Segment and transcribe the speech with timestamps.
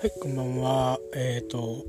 [0.00, 0.98] はい、こんばんは。
[1.14, 1.84] えっ、ー、と、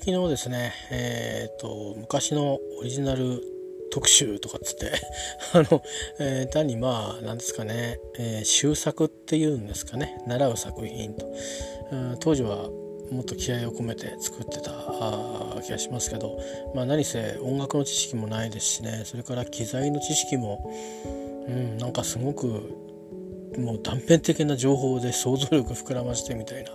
[0.00, 3.40] 昨日ですね、えっ、ー、と、昔のオリジナル
[3.92, 4.90] 特集とかっつって
[5.54, 5.84] あの、
[6.18, 11.32] えー、単にまあ、なんですかね、えー、修作っていうんですかね、習う作品と。
[12.18, 12.68] 当時は
[13.12, 14.72] もっと気合を込めて作ってた
[15.62, 16.40] 気がしますけど、
[16.74, 20.68] まあ、何せ音楽の知識もないですしねそれから機材の知識も、
[21.46, 22.85] うん、なんかすごく
[23.58, 26.70] もう断片的な情報で想像力膨らましてみたいな、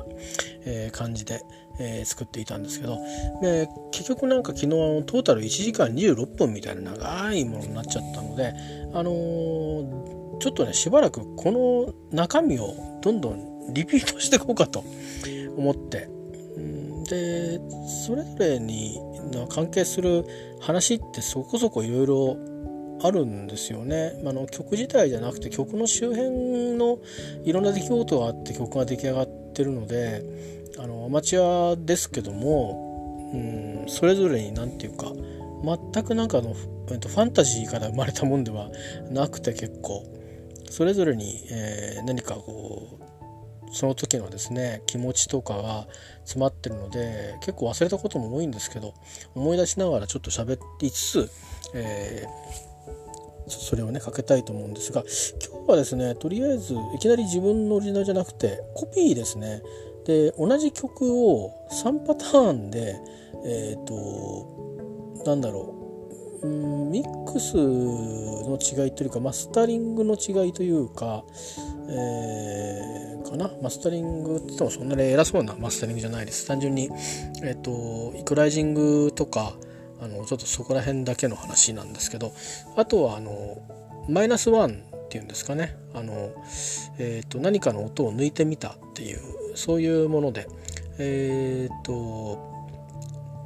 [0.66, 1.42] えー、感じで、
[1.80, 2.98] えー、作っていたんですけど
[3.42, 8.54] で結局なんか昨日トータル1時間26分みたいな長いものになっちゃったので
[8.94, 14.84] あのー、ちょっとねしばらくこの中身をどんどんリピートしていこうかと
[15.58, 16.10] 思って
[17.10, 17.60] で
[18.06, 19.00] それぞれに
[19.50, 20.26] 関係する
[20.62, 22.38] 話ってそこそこいろいろ
[23.04, 24.22] あるんですよね。
[24.26, 27.00] あの曲自体じゃなくて曲の周辺の
[27.44, 30.24] いろんな出来事があって曲が出来上がってるので
[30.78, 33.38] あのアマチュアですけども、う
[33.86, 35.12] ん、それぞれに何て言うか
[35.94, 36.56] 全くなんかの、
[36.90, 38.70] えっと、ファンタジーから生まれたもんでは
[39.10, 40.06] なくて結構
[40.70, 45.88] それぞれに、えー、何かこうその時のですね気持ちとかが
[46.24, 48.94] 詰まってるので結構忘れたことも多いんですけど
[49.34, 51.32] 思い出しながらちょっと喋りつつ、
[51.74, 52.71] えー
[53.60, 55.04] それをねかけたいと思うんですが
[55.46, 59.62] 今日はですねとりあえずいきなり自分のオリジナルじゃなくてコピーですね。
[60.06, 62.96] で同じ曲を3パターンで
[63.46, 65.76] えっ、ー、となんだろ
[66.42, 71.24] うミックスの違いというかマスタリングの違いというか、
[71.88, 73.52] えー、かな？
[73.62, 76.48] マスタリングって言ってもそんなに偉そうなマスタリングじゃないです。
[76.48, 76.90] 単純に、
[77.44, 79.54] えーとイクライジングとか
[80.02, 82.34] あのちょっとそこら辺だけの話なんですけど
[82.76, 83.58] あとはあの
[84.10, 85.76] マイナスワンっていうんですかね。
[85.94, 86.32] あの、
[86.98, 89.20] えーと、何かの音を抜いてみたっていう
[89.56, 90.48] そういうもので
[90.98, 92.40] えっ、ー、と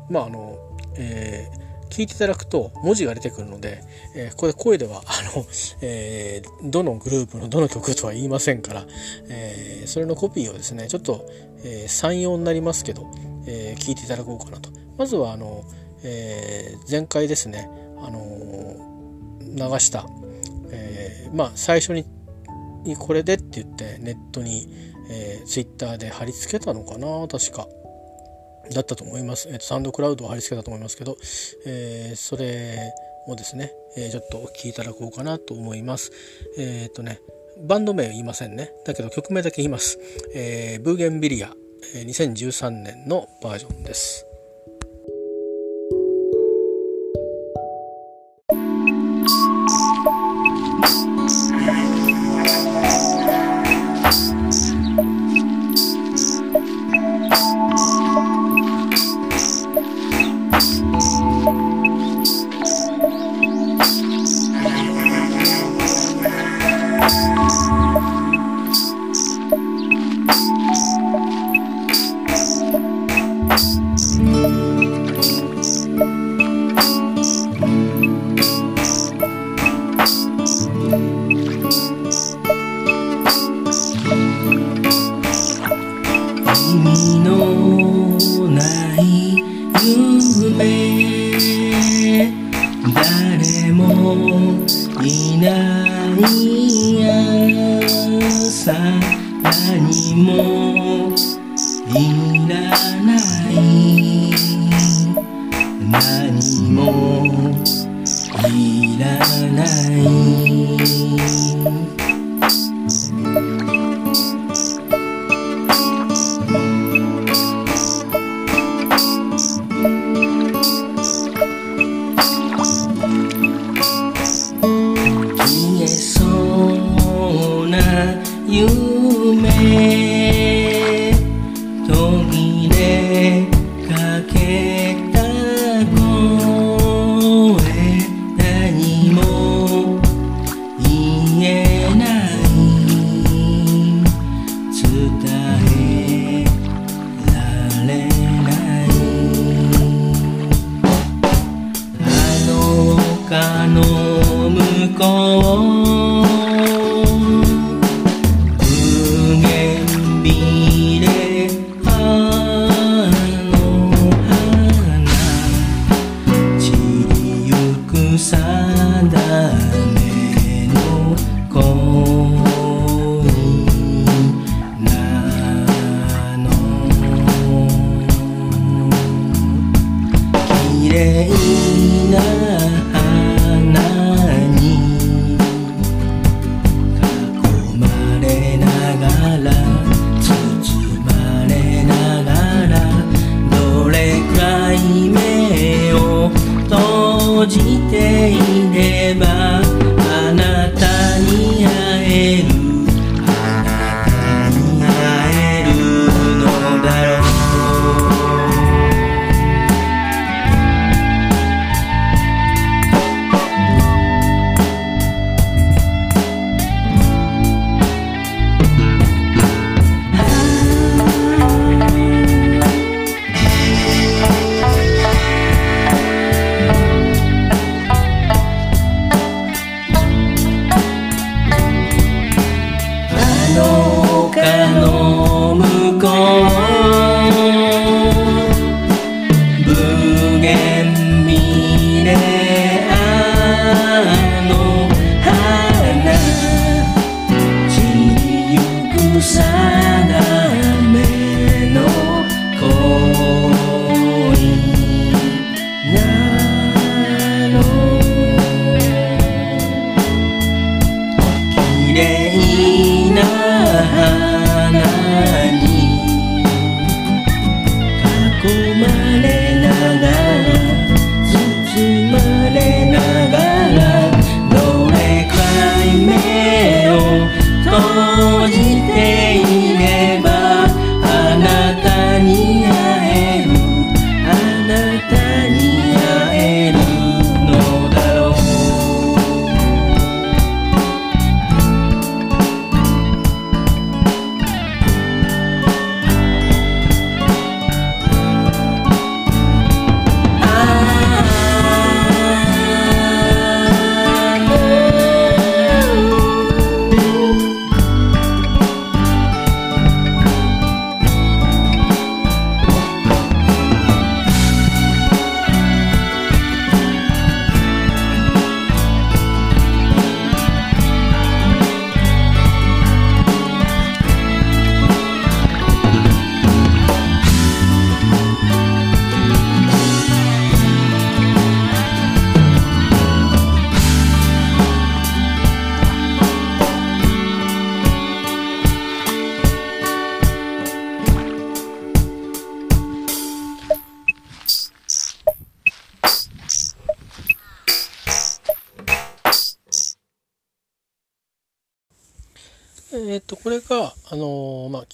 [0.09, 0.57] まああの、
[0.97, 1.65] えー
[1.95, 3.81] 聞いていただくと文字が出てくるので、
[4.15, 5.45] えー、ここで声ではあの、
[5.81, 8.85] えー、どのグループのどの曲とは言いませんから、
[9.29, 11.25] えー、それのコピーをですねちょっと、
[11.63, 13.09] えー、34になりますけど、
[13.47, 14.69] えー、聞いていただこうかなと。
[14.97, 15.63] まずはあの
[16.05, 20.05] えー、前回ですね、あのー、流した、
[20.71, 22.05] えー、まあ最初に
[22.99, 24.67] これでって言ってネットに、
[25.09, 27.67] えー、ツイッターで貼り付けたのかな確か。
[28.73, 29.47] だったと思います。
[29.49, 31.17] えー、とサンドクラウドを貼り付けたと思いますけど、
[31.65, 32.93] えー、それ
[33.27, 36.11] をですね、えー、ちょっとお聴きいただこうかなと思います。
[36.57, 37.19] えっ、ー、とね、
[37.67, 38.71] バンド名言いませんね。
[38.85, 39.99] だけど曲名だけ言います。
[40.33, 41.53] えー、ブーゲンビリア、
[41.93, 44.24] 2013年のバージョンです。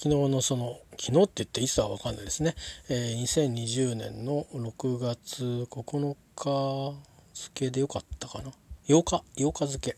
[0.02, 2.56] 昨日のその昨日って言っていつは分かんないですね、
[2.88, 6.98] えー、2020年の6月9日
[7.34, 8.50] 付でよかったかな。
[8.88, 9.96] 8日8日付。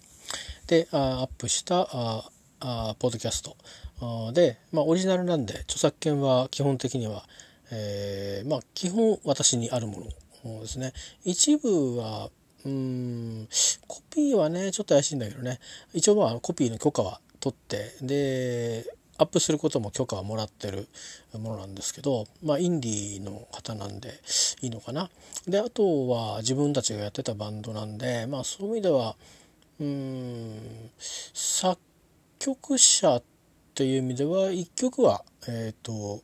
[0.67, 2.25] であアップしたあ
[2.61, 3.57] あポッドキャスト。
[4.35, 7.25] で、まあ、オリジナルなんで著作権は基本的には、
[7.73, 10.01] えー、まあ基本私にあるも
[10.45, 10.61] の。
[10.61, 10.93] ですね。
[11.25, 12.29] 一部は
[12.67, 13.49] うん
[13.87, 15.61] コピーはねちょっと怪しいんだけどね。
[15.95, 18.85] 一応まあコピーの許可は取ってで
[19.17, 20.89] アップすることも許可はもらってる
[21.33, 24.21] ものなんですけどまあインディーの方なんで
[24.61, 25.11] いいのかな。
[25.47, 29.17] であとは自分たちがやってたバンドなんでまあそういう意味では
[29.81, 31.81] うん作
[32.39, 33.23] 曲者っ
[33.75, 36.23] ていう意味では1曲はえっ、ー、と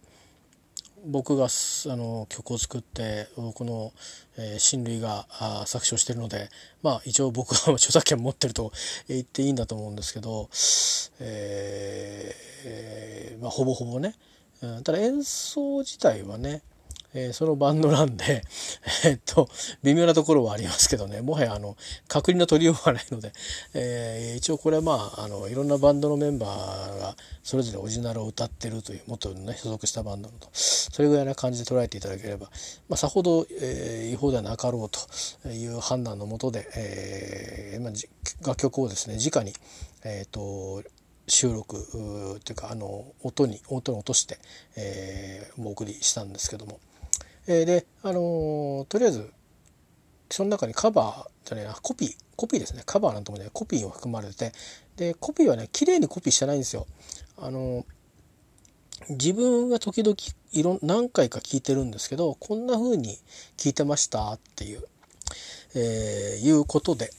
[1.07, 1.49] 僕があ
[1.97, 3.93] の曲を作ってこの、
[4.37, 5.27] えー、親類が
[5.67, 6.49] 作詞をしてるので
[6.83, 8.73] まあ一応僕は著作権持ってると
[9.09, 10.49] 言っていいんだと思うんですけど、
[11.21, 14.15] えーまあ、ほぼほぼね、
[14.63, 16.63] うん、ただ演奏自体はね
[17.15, 18.43] えー、そのバンドなんで、
[19.05, 19.49] えー、っと、
[19.83, 21.77] 微妙なところはありますけどね、もはやあの、
[22.09, 23.33] 確認の取りようがないので、
[23.75, 32.51] えー、一応これはまあ、あの、いろんなバンドのメンバーがそれぞれオリジナルを歌ってるという、元のね、所属したバンドのと、それぐらいな感じで捉えていただければ、
[32.89, 37.93] まあ、さほど、えー、違法ではなかろうという判断のもとで、えーまあ、
[38.47, 39.53] 楽曲をですね、直に、
[40.05, 40.83] えっ、と、
[41.31, 41.77] 収録
[42.37, 44.39] っていうかあの音に音に落として、
[44.77, 46.81] えー、お送りしたんですけども、
[47.47, 49.33] えー、で、あのー、とりあえず
[50.31, 52.83] その中にカバーじゃないなコピーコピーですね。
[52.87, 54.53] カバーなんともねコピーを含まれて
[54.97, 56.87] でコピーはね綺麗にコピーしてないんですよ。
[57.37, 57.85] あの
[59.09, 60.17] 自分が時々
[60.53, 63.19] いろ何回か聞いてるんですけどこんな風に
[63.57, 64.83] 聞いてましたっていう、
[65.75, 67.11] えー、いうことで。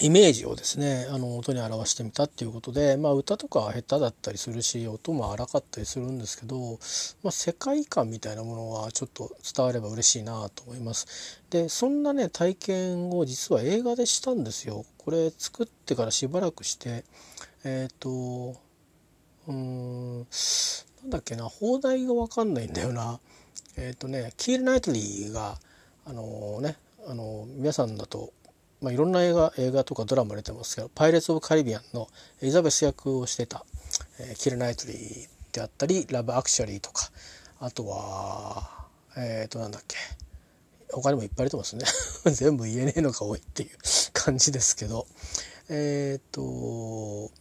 [0.00, 6.78] イメージをですねあの音に表してみたっていうことで、まあ、歌とかは下手だったりするし音も荒かったりするんですけど、
[7.22, 11.42] まあ、世界観みたいなものはちょっと伝われば嬉しいなと思います。
[11.50, 14.86] でそんなね体験を実は映画でしたんですよ。
[14.96, 17.04] これ作ってからしばらくして
[17.64, 18.58] えっ、ー、と
[19.46, 20.18] うーん
[21.02, 23.20] なんだっけな放題が分かんないんだよな。
[23.76, 25.58] えっ、ー、とねキール・ナイトリーが
[26.06, 28.32] あのねあの皆さんだと
[28.82, 32.08] まあ、いろんな映画映画とかドラマ出てますけど「パイレーツ・オブ・カリビアン」の
[32.42, 33.64] エリザベス役をしてた、
[34.18, 37.10] えー、キル・ナイトリーであったり「ラブ・アクシャリー」とか
[37.60, 39.96] あとはえっ、ー、となんだっけ
[40.92, 41.86] 他にもいっぱい出てますね。
[42.30, 43.70] 全部言えねえのが多いっていう
[44.12, 45.06] 感じですけど。
[45.68, 47.32] えっ、ー、と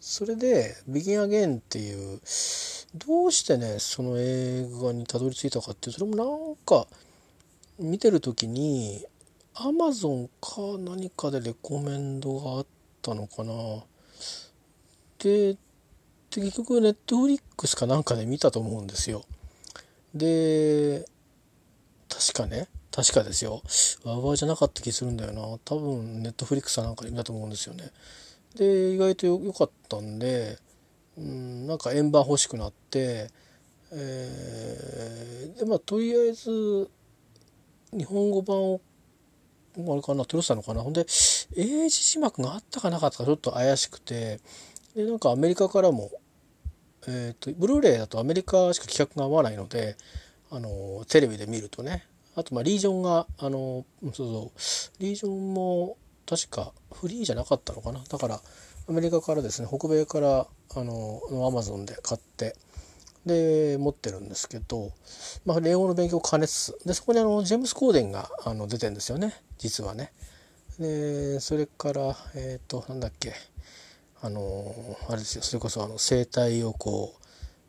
[0.00, 2.20] それで「ビギン・アゲン」っていう
[2.94, 6.88] どうしてねその映画にたどり着いたかっていうそれもなんか
[7.78, 9.04] 見てる時に
[9.58, 12.66] アマゾンか何かでレコメンドがあっ
[13.00, 13.52] たのかな？
[15.18, 15.58] でで
[16.42, 19.24] 結局ネットフリックスかなんかで見たと思うんですよ。
[20.14, 21.06] で
[22.08, 22.68] 確かね。
[22.92, 23.62] 確かですよ。
[24.04, 25.40] ワーワーじゃなかった気するんだよな。
[25.64, 27.90] 多分ネットフリックスかなんかで見たと思うんですよね。
[28.56, 30.58] で意外と良かったんで
[31.16, 33.30] うんなんか円盤欲しくなって
[33.90, 36.90] えー、でまあとりあえず
[37.92, 38.80] 日本語版を
[39.78, 40.82] あれかな取れてたのかな。
[40.82, 41.06] ほんで
[41.56, 44.40] 英字字幕があったかなかったかちょっと怪しくて。
[44.94, 46.10] でなんかアメリカからも
[47.06, 49.96] えっ、ー、とブルーレイだとアメリカしか規格が合わないので
[50.50, 52.06] あのテレビで見るとね。
[52.34, 55.02] あとまあリージョンがあのそうそう。
[55.02, 58.02] リージョンも確かフリーじゃなかったのかな。
[58.08, 58.40] だから
[58.88, 62.56] アメリカからですね北米からあのアマゾンで買って
[63.26, 64.92] で持ってるんですけど、
[65.44, 69.34] まあ、英語の勉強を兼ねつつでそこにあのジェームス・コーデンがあの出てるんですよね。
[69.58, 70.12] 実はね。
[70.78, 73.32] でそれからえっ、ー、となんだっけ。
[74.22, 74.74] あの
[75.08, 75.42] あれですよ。
[75.42, 77.26] それこそあの声帯をこう、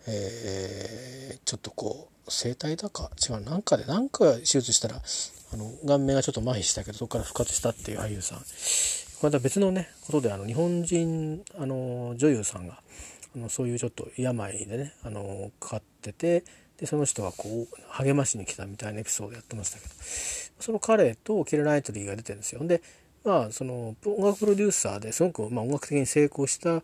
[0.07, 3.11] えー、ちょっとこう声帯だか？
[3.29, 8.39] 違うなんかで何か手術したらあの顔面がちょっと麻痺したけどそこから復活したっていう俳優さん。
[9.21, 12.79] また別のねことであの日本人あの女優さんが
[13.35, 16.43] あのそういうちょっと病でねあのかかってて
[16.77, 19.93] でその人がこう励ましに来たみたいなエピソードやってましたけど。
[20.59, 22.65] その彼とキル・ナイトリーが出てるんですよ。
[22.65, 22.81] で
[23.23, 26.81] まあその音楽プロデューサーですごく、まあ、音楽的に成功したあ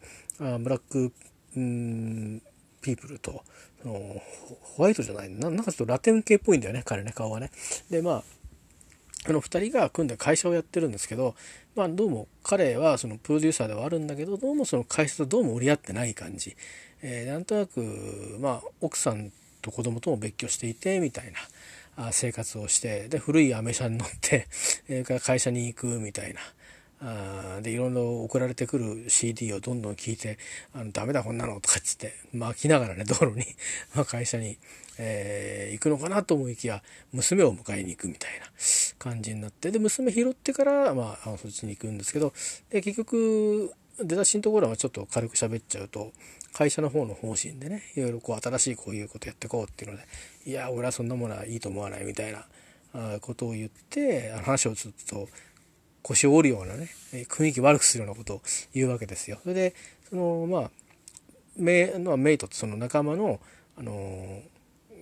[0.60, 1.12] ブラック
[1.56, 2.42] うん
[2.82, 3.44] ピープルと
[3.82, 4.22] その
[4.62, 7.52] ホワイトじゃないななんかちょっとラテン系っぽいんだよね彼ね顔はね。
[7.90, 8.24] でまあ
[9.26, 11.34] あの2人が組んで会社をやってるんですけど、
[11.76, 16.58] まあ、どうも彼はそのプロデューサーではあるんだけどどうもその会社とどうも折り合ってない感じ、
[17.02, 21.40] えー、なんとなく、まあ、奥さんと子供とも別居していてみたいな
[22.12, 24.48] 生活をしてで古いアメ車に乗って、
[24.90, 26.42] えー、会社に行くみたいな。
[27.06, 30.38] あでいろいろ送られてくる CD をどんどん聴いて
[30.74, 33.46] 「あのダメだこんなの」とかっつって巻きながらね道路に
[33.94, 34.58] ま会社に、
[34.98, 36.82] えー、行くのかなと思いきや
[37.12, 38.50] 娘を迎えに行くみたいな
[39.00, 42.32] 感じになってで娘拾ってから、まあ、そっちに行くんですけど
[42.70, 46.14] で結局出だしのところはちょっと軽く喋っちゃうと
[46.54, 50.04] 会社の方の方針でねいろいろこう新しいこういうことやっていこうっていうので
[50.46, 52.46] いや俺はそんなものはいいと思わないみたいな
[53.22, 55.28] ことを言って話をずっと
[56.02, 58.42] 腰を折るようなね雰囲気悪くするようなことを
[58.74, 59.40] 言うわけですよ。
[59.42, 59.76] それで
[60.10, 60.72] そのまあ
[61.58, 63.40] メのメイトとその仲間の
[63.78, 64.42] あの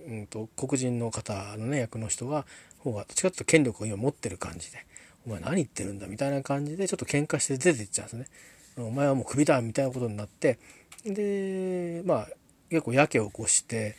[0.06, 2.46] うんと黒人の方のね役の人が
[2.78, 4.78] 方がどっちかというと権力を今持ってる感じで
[5.26, 8.84] 「お前何言ってるんだ」みたいな感じでちょっと喧嘩して出ていっちゃうんですね。
[8.84, 10.58] お前はもうクビだみたいなことになって
[11.04, 12.28] でまあ
[12.70, 13.96] 結構やけを起こして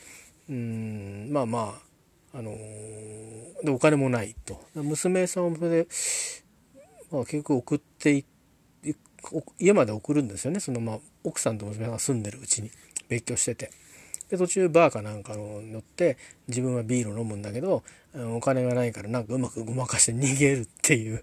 [0.48, 1.80] うんまあま
[2.32, 4.60] ああのー、でお金もないと。
[4.74, 5.88] 娘さんもそれで、
[7.10, 8.24] まあ、結局送って
[9.58, 10.60] 家まで送るんですよね。
[10.60, 12.70] その、まあ、奥さんと娘さんが住んでるうちに
[13.08, 13.70] 別居してて。
[14.30, 16.16] で途中バーかなんかの乗って
[16.48, 17.84] 自分はビールを飲むんだけど
[18.14, 21.22] お金がないからなんかうまくごまかして逃げるっていう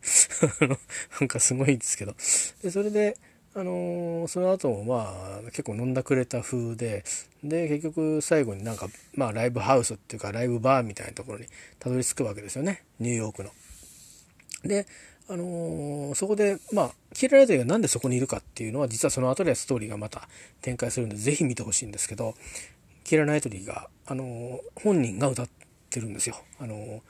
[1.20, 2.16] なんかすごいんですけど。
[2.62, 3.18] でそれで
[3.54, 7.04] あの、その後もまあ結構飲んだくれた風で
[7.44, 11.46] で結局最後になんかまあライブハウスっていうかライブバーみたいなところに
[11.80, 13.52] たどり着くわけですよねニューヨークの。
[14.64, 14.86] で
[15.30, 20.28] あの、そこでまあキラライトがなんでそこにいるかっていうのは実はその後でストーリーがまた
[20.62, 22.36] 展開するんで是非見てほしいんですけど
[23.04, 25.50] キラ・ナイトリーが、あの、本人が歌っ
[25.90, 26.42] てるんですよ。
[26.60, 27.02] あの、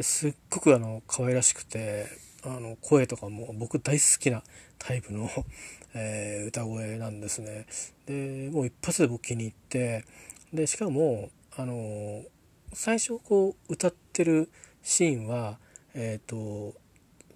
[0.00, 2.06] すっごくあの可愛らしくて
[2.44, 4.42] あの声とかも僕大好きな
[4.78, 5.30] タイプの、
[5.94, 7.66] えー、歌声なんですね。
[8.06, 10.04] でもう一発で僕気に入って
[10.52, 12.24] でしかもあの
[12.72, 14.50] 最初こう歌ってる
[14.82, 15.58] シーンは
[15.94, 16.74] えっ、ー、と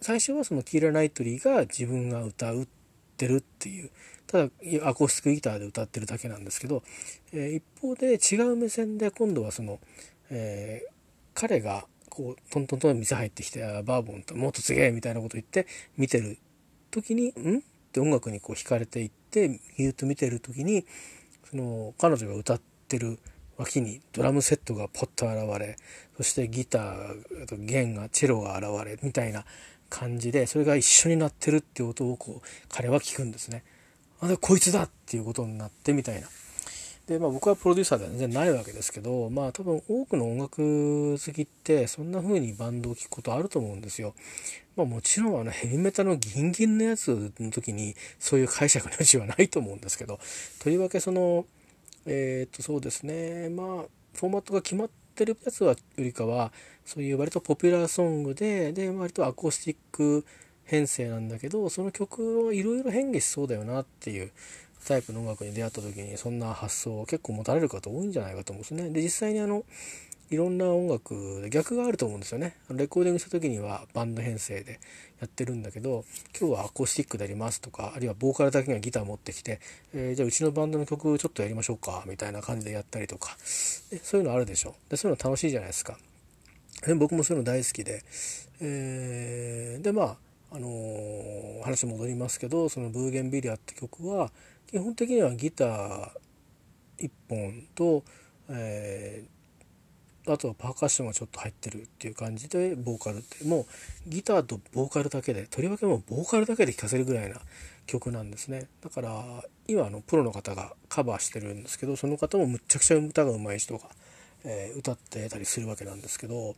[0.00, 2.66] 最初はそのキーラ・ナイトリーが自分が歌うっ
[3.18, 3.90] てるっていう
[4.28, 4.50] ただ
[4.84, 6.82] アコースティックギターで歌ってるだけなんですけど、
[7.32, 9.80] えー、一方で違う目線で今度はその、
[10.30, 10.92] えー、
[11.34, 11.86] 彼が
[12.18, 16.36] こうトントントン店入ってきて「バーボンともっとすげえ」みたいなこと言って見てる
[16.90, 20.84] 時に「ん?」って音楽にこう惹かれていってギュッと見てる時に
[21.48, 23.20] その彼女が歌ってる
[23.56, 25.76] 脇にドラムセットがポッと現れ
[26.16, 29.44] そしてギターと弦がチェロが現れみたいな
[29.88, 33.62] 感じでそれが一緒になってるっていう音をこう彼は聞くんですね。
[34.20, 36.28] あこいつだっていうことになってみたいな。
[37.08, 44.14] でまあ僕はプロデューサーでは全然ないわけですけどまあ多分多くの音楽好きってそんな風にバンドを聴くことあると思うんですよ。
[44.76, 50.20] まあもちろんあのヘビメタのギンギンのやつの時にそういう解釈の余地はないと思うんですけど
[50.60, 51.46] とりわけその
[52.04, 53.66] えっ、とそうですねまあ
[54.14, 56.52] フォーマットが決まってるやつはよりかは
[56.84, 60.26] そういう割とポピュラーソングでで割とアコースティック
[60.64, 64.30] 編成なんだけどその曲をいろいろ変化しそうだよなっていう
[64.88, 68.90] タイプの音楽に出会った時にそんな発想を結構持たれる方多いんじゃないかと思うんですね。
[68.90, 69.64] で実際にあの
[70.30, 72.56] いろんな音楽で逆があると思うんですよね。
[72.70, 74.80] レコーディングした時にはバンド編成で
[75.20, 76.04] やってるんだけど
[76.38, 79.60] 今日はアコースティックでやりますとかあるいはボーカルだけがギター持ってきて、
[79.94, 83.36] えー、じゃあうちのバンドの曲ちょっとやりましょうかみたいな感じでやったりとか
[83.90, 84.74] でそういうのあるでしょ。
[84.90, 85.98] でそういうの楽しいじゃないですか。
[86.98, 88.04] 僕もそういうの大好きで、
[88.60, 90.16] えー、でまあ
[90.50, 94.32] あのー、話戻りますけどその「ブーゲンビリア」って曲は
[94.66, 96.10] 基本的にはギター
[96.98, 98.02] 1本と、
[98.48, 103.66] えー、あとはパーカッションがちょっと入ってるっていう感じでボーカルってもう
[104.06, 107.40] ギターとボーカルだけでとりわけもボーカルだけで聴かせるぐらいな
[107.86, 108.68] 曲なんですね。
[108.82, 113.84] だから今あのプロの方がカバーしてるんですけどその方もむっちゃくちゃ歌が上手い人が、
[114.44, 116.56] えー、歌ってたりするわけなんですけど、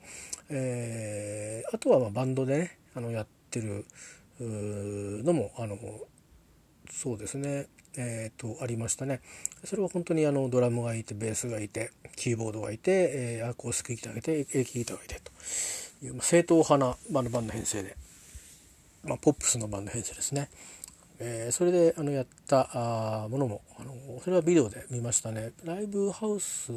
[0.49, 3.85] えー、あとはまバンドでねあのやってってる
[5.25, 5.77] のもあの
[6.91, 7.67] そうですね。
[7.97, 9.21] えーと、ありましたね。
[9.65, 13.11] それは本当にあのドラムがいてベースがいてキーボードがいて、
[13.41, 15.33] えー、アコースティックギターがいてエキギターがいてと
[16.07, 17.97] いう、ま、正統派なバンドバンド編成で、
[19.05, 20.51] まあ、ポップスのバンド編成ですね、
[21.19, 22.71] えー、それであのやった
[23.25, 25.53] あものもあのそれはビデオで見ましたね。
[25.65, 26.73] ライブハウス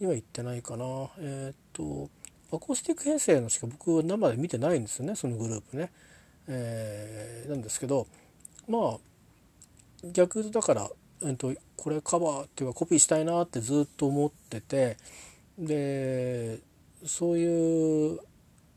[0.00, 0.84] には行ってないかな。
[1.18, 2.08] えっ、ー、と
[2.52, 5.90] アコースティック編成のしか僕は生で見てないんですよねそのグループね。
[6.48, 8.06] えー、なんですけど
[8.68, 8.98] まあ
[10.12, 10.90] 逆だから、
[11.24, 14.96] えっと、これカバーっていうかコピーしたいなってずっと思ってて
[15.58, 16.58] で
[17.06, 18.20] そういう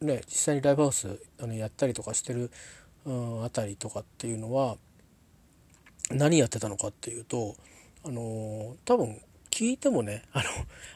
[0.01, 2.51] ね実際にライブハウスあのやったりとかしてる、
[3.05, 4.77] うん、あたりとかっていうのは
[6.11, 7.55] 何やってたのかっていうと
[8.03, 9.19] あの多分
[9.55, 10.43] 聞いてもねあの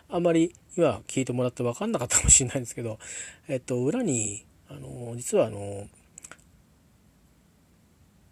[0.10, 3.00] あんまり今聞いてもらって分かんなかったかもしれないんですけど、
[3.48, 5.88] えっと、裏にあの実はあの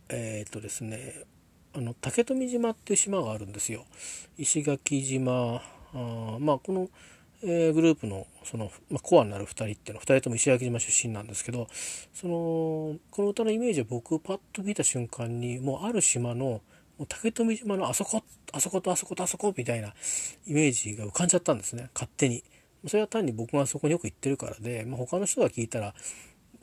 [0.09, 1.13] えっ、とですね
[1.73, 3.85] あの竹富島っていう島があるんですよ。
[4.37, 5.61] 石垣島
[5.93, 6.89] あまあこの、
[7.41, 11.69] えー、グループのその、まあ、コアになる2人っていうのは2人とも石垣島出身なんですけど
[12.13, 12.33] その
[13.11, 16.59] この歌のイメージを僕パッと見た瞬間にもうある島の
[17.05, 19.93] 竹富島のあそこあそことあそことあそこみたいな
[20.47, 22.43] イメージが浮かんじゃったんですね勝手に。
[22.85, 25.93] それは単に僕がそこによく行ってるからで、まあ、他の人が聞いたら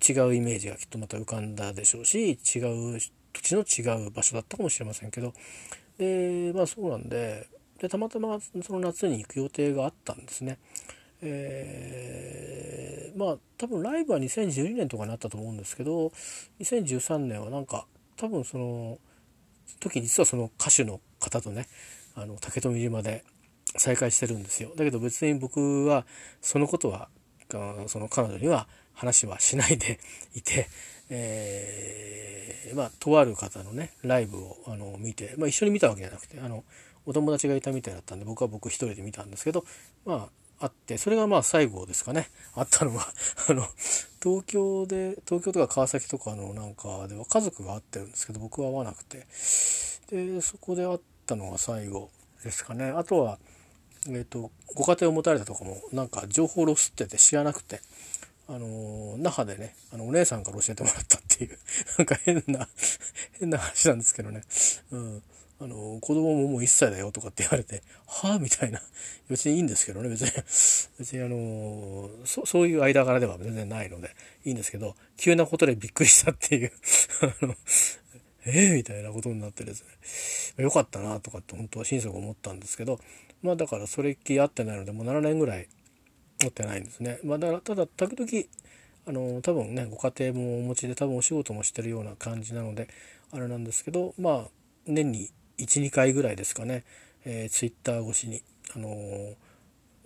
[0.06, 2.58] 違うイメージがきっとまた浮かんだでしょうし違
[2.94, 3.00] う
[3.32, 5.32] 土地の違う場所だったかもしれませんけど
[5.98, 7.48] でまあそうなんで
[7.80, 10.58] でたまたまその夏に行く予定があったんですね。
[11.22, 16.12] えー、まあ多分ライブは2012年とかになったと思うんですけど
[16.60, 18.98] 2013年はなんか多分その
[19.84, 21.66] 時実はその歌手の方とね
[22.14, 23.24] あの竹富島で
[23.76, 24.72] 再会してるんですよ。
[24.76, 26.06] だけど別に僕は
[26.40, 27.08] そのことは
[27.86, 29.98] その彼女には話はしないで
[30.34, 30.68] いて、
[31.10, 36.64] えー、まあとある方のねライブをあの見て、まあ、一緒に見たわけじゃなくてあの
[37.06, 39.64] お友達がいたみたいだったんで僕は僕一人で見たんですけど
[40.04, 42.30] まああってそれがまあ最後ですかね。
[42.54, 43.06] あったのは
[43.50, 43.68] あの
[44.22, 49.26] 東京で東京とか川崎とかのなんかでは家族が会ってるんですけど僕は会わなくて。
[50.08, 52.10] でそこで会ったのが最後
[52.42, 52.90] ですかね。
[52.90, 53.38] あとは、
[54.06, 57.82] えーと、ご家庭を持たれたとかもなんか情報ロスってて知らなくて。
[58.46, 61.58] あの那覇でねあのお姉さんから教えてもらったっていう
[61.96, 62.68] なんか変な
[63.40, 64.42] 変な話なんですけどね、
[64.90, 65.22] うん、
[65.64, 68.38] あの子供ももう1歳だよとかって言われて はあ？
[68.38, 68.82] みたいな。
[69.30, 70.30] 別にいいんですけどね別に。
[70.98, 74.10] 別にあのそそういう間柄では全然ないので
[74.44, 76.72] いいんですけど急なことでびっくりしたっていう。
[77.22, 77.56] あの
[78.46, 79.84] えー、みたいなことになってです
[80.58, 80.64] ね。
[80.64, 83.00] よかったなとかって本当は心底思ったんですけど
[83.40, 85.68] まあだからそれっきり会ってないのでもう7年ぐらい
[86.40, 87.20] 会ってないんですね。
[87.24, 88.44] まあ、だからただ時々
[89.06, 92.88] あの多分ねご家庭もお持ちで多分お仕事もしてるような感じなので
[93.32, 94.48] あれなんですけどまあ
[94.86, 96.84] 年に12回ぐらいですかね、
[97.24, 98.42] えー、ツイッター越しに。
[98.74, 99.34] あのー、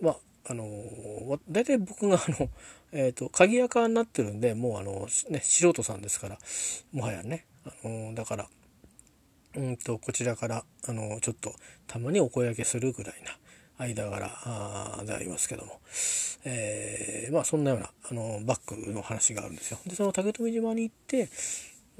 [0.01, 0.15] まあ
[0.47, 2.49] あのー、大体僕があの、
[2.91, 6.37] えーと、鍵垢になってるんでもうあの、ね、素人さんですから
[6.91, 8.47] もはやね、あのだから
[9.55, 11.53] うんとこちらからあのちょっと
[11.87, 15.79] たまにお声掛けするぐらいな間柄でありますけども、
[16.43, 19.79] えー、まあそんなようなあのバックの話があるんですよ。
[19.87, 21.29] でその竹富島に行って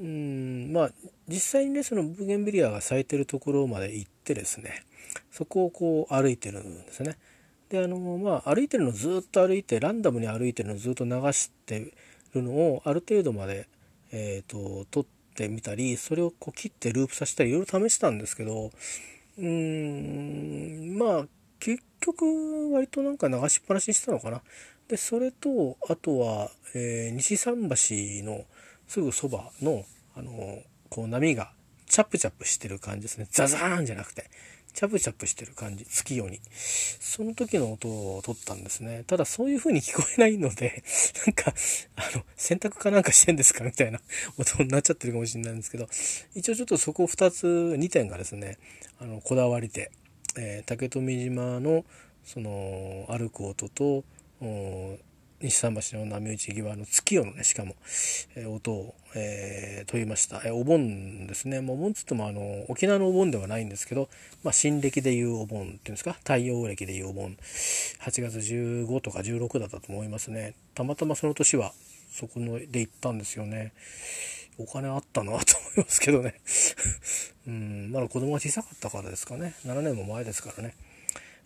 [0.00, 0.90] うんまあ
[1.28, 4.82] 実際にねそのブーゲンビリアが咲いてるところまで行ってですね
[5.30, 7.18] そこをこう歩いてるんですね。
[7.68, 11.92] であのまあ歩いてるのずっと歩いてランダムに歩いてるのずっと流して
[12.34, 13.68] るのをある程度まで、
[14.10, 18.70] えーと、撮ってみたりそれをこう切ってループさせたりいろいろ試したんですけど
[19.38, 21.26] うーんまあ
[21.60, 24.40] 結局割となんか流しっぱなしにしてたのかな。
[24.88, 28.44] でそれとあとは、えー、西桟橋の
[28.90, 29.84] すぐそばの、
[30.16, 31.52] あの、こう波が
[31.86, 33.28] チャプチャプしてる感じですね。
[33.30, 34.28] ザザーンじゃなくて、
[34.74, 36.40] チャプチャプしてる感じ、月夜に。
[36.98, 39.04] その時の音を取ったんですね。
[39.06, 40.82] ただそういう風に聞こえないので、
[41.24, 41.54] なんか、
[41.94, 44.00] あの、洗濯かなんかしてんですかみたいな
[44.36, 45.88] 音になっちゃってるかもしれないんですけど、
[46.34, 48.58] 一応ちょっとそこ2つ、2点がですね、
[48.98, 49.92] あの、こだわりで、
[50.36, 51.84] えー、竹富島の、
[52.24, 54.02] その、歩く音と、
[55.42, 57.74] 西桟橋の波打ち際の月夜のねしかも、
[58.36, 64.08] えー、音を、えー、問いました、えー、お盆ですね、まあ、お盆つってもあの沖縄のお盆ではないんですけど、
[64.44, 66.12] まあ、新暦でいうお盆っていうんですか？
[66.12, 67.36] 太陽暦でいうお盆。
[68.02, 70.54] 8月15とか16だったと思いますね。
[70.74, 71.72] たまたまその年は
[72.12, 73.72] そこので行ったんですよね。
[74.58, 76.34] お金あったなと思いますけどね。
[77.48, 79.54] うんまだ子供が小さかったからですかね。
[79.66, 80.74] 7年も前ですからね。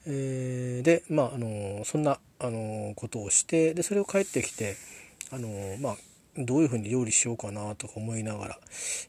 [0.06, 4.76] えー、でまああのそんなあのことをしてでそれを帰ってきて
[5.30, 5.48] あの
[5.80, 5.96] まあ
[6.36, 8.58] どういうふうに料理しようかなとか思いながら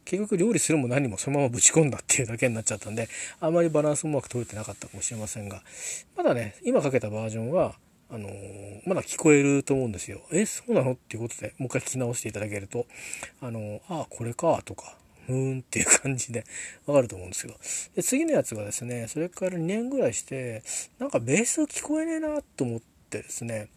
[0.05, 5.63] 結局料理するも何もそのままぶち込んだっていうだけになっちゃったんであまりバランスもうまく取れてなかったかもしれませんが
[6.15, 7.73] まだね今かけたバージョンは
[8.11, 8.29] あの
[8.85, 10.21] まだ聞こえると思うんですよ。
[10.31, 10.91] えそうなの？
[10.91, 12.85] っていうことでもう一回聞き直していただけると
[13.41, 16.45] あのああこれかとかふーんっていう感じで
[16.85, 17.57] わかると思うんですけど
[17.95, 20.63] で次のやつがですねそれから2年ぐらいして
[20.99, 23.69] なんかベース聞こえねえなと思ってですね。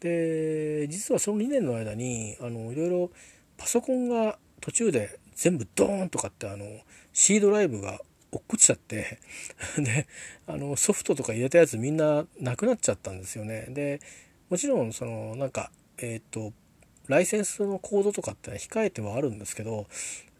[0.00, 3.10] で実はその2年の間にあのいろいろ
[3.56, 6.64] パソコンが途中で全部ドーンとかってあの
[7.12, 9.18] C ドライブが落っこちちゃって
[9.78, 10.06] で
[10.46, 13.66] あのソフトとか入れたやつみんななくなっちゃったんですよね。
[13.70, 14.00] で
[14.50, 16.52] もちろんそのなんかえっ、ー、と
[17.08, 19.86] ライセンスのコードとかって控えてはあるんですけど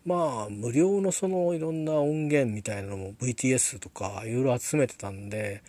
[0.08, 5.62] まあ無料のそのいろんな音源みたいなのも VTS とかいろいろ集めてたんで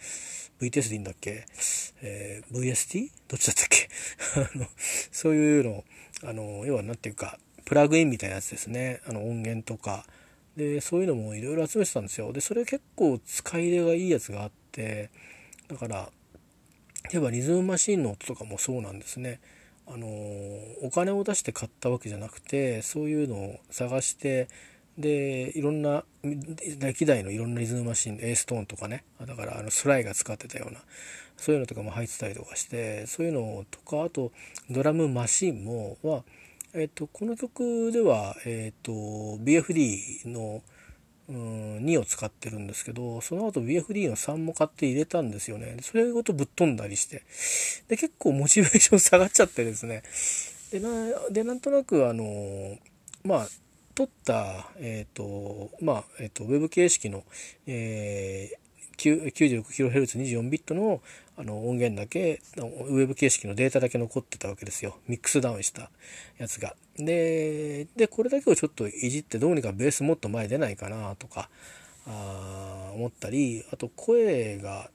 [0.61, 1.45] VTS でいいんだっけ、
[2.01, 3.09] えー、VST?
[3.27, 3.89] どっちだったっけ？
[4.55, 4.65] あの
[5.11, 5.83] そういうの
[6.23, 9.01] あの要は何ていうかプラグインみたいなやつですね。
[9.05, 10.05] あの音源とか。
[10.57, 12.33] でそういうのもいろいろ集めてたんですよ。
[12.33, 15.09] でそれ結構使い入れがいいやつがあって
[15.69, 16.11] だから
[17.11, 19.39] 例えばリズムマシンの音とかもそうなんですね。
[19.91, 20.07] あの
[20.83, 24.47] お金を出して買ったわけじゃなくてそういうのを探して
[24.97, 26.03] でいろんな
[26.79, 29.03] 歴代のいろんなリズムマシンエーストーンとかね。
[29.25, 30.79] だからあのスライが使ってたような
[31.37, 34.31] そういうのとかも入ってたりとかしてそういうのとかあと
[34.69, 36.23] ドラムマシンもは、
[36.73, 40.61] えっと、この曲では、えっと、BFD の、
[41.29, 45.77] うん、2を使ってるんですけどその後 BFD の3も買って入れたんですよね。
[45.81, 47.23] それごとぶっ飛んだりして。
[47.87, 50.03] で結構モチベーション下がっちゃってですね。
[50.71, 50.89] でな
[51.29, 52.77] でなんとなくあの
[53.23, 53.47] まあ
[53.93, 57.23] 撮った、えっ、ー、とまあえっ、ー、とウェブ形式の、
[57.67, 58.49] え、
[58.99, 61.01] 96kHz24 ビットの
[61.37, 65.89] あの音源だけウェブ形式のデータだけ残ってたわけですよミックスダウンした
[66.37, 66.75] やつが。
[66.97, 71.49] ででこれだけをちょっといじってどうにかベースもっと前出ないかなとか
[72.05, 74.91] あ思ったりあと声が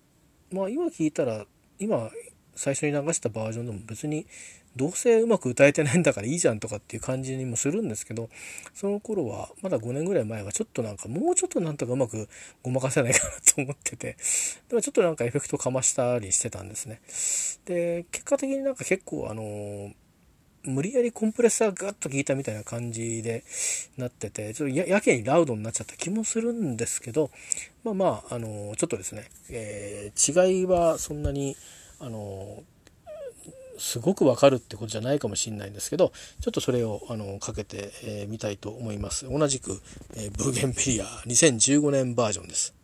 [0.52, 1.46] まあ今聞いたら
[1.78, 2.10] 今
[2.54, 4.26] 最初に流したバージョンでも別に
[4.76, 8.28] どうせうまく歌えてないんだからいいじゃんとかっていう感じにもするんですけど
[8.74, 12.28] その頃はまだ5年ぐらい前はちょっとなんかもうちょっとなんとかうまく
[12.62, 14.16] ごまかせないかなと思ってて
[14.68, 17.00] でもちょっとなんかエフェクトかましたりしてたんですね。
[17.66, 19.92] で結果的になんか結構あの
[20.64, 23.44] 無理やりコンプレッサーガッと効いたみたいな感じで
[23.98, 27.30] なっててちょっとやけにラウドになっちゃった気もするんですけど
[27.84, 31.56] まあまああのちょっとですね、えー、違いはそんなに
[32.00, 32.62] あの
[33.78, 39.80] すごくわかるってことじゃないかもしれないんですけどちょっとそれをあのかけてみ、えー、たいと思います同じく、
[40.16, 42.74] えー、ブーゲンビリア2015年バージョンです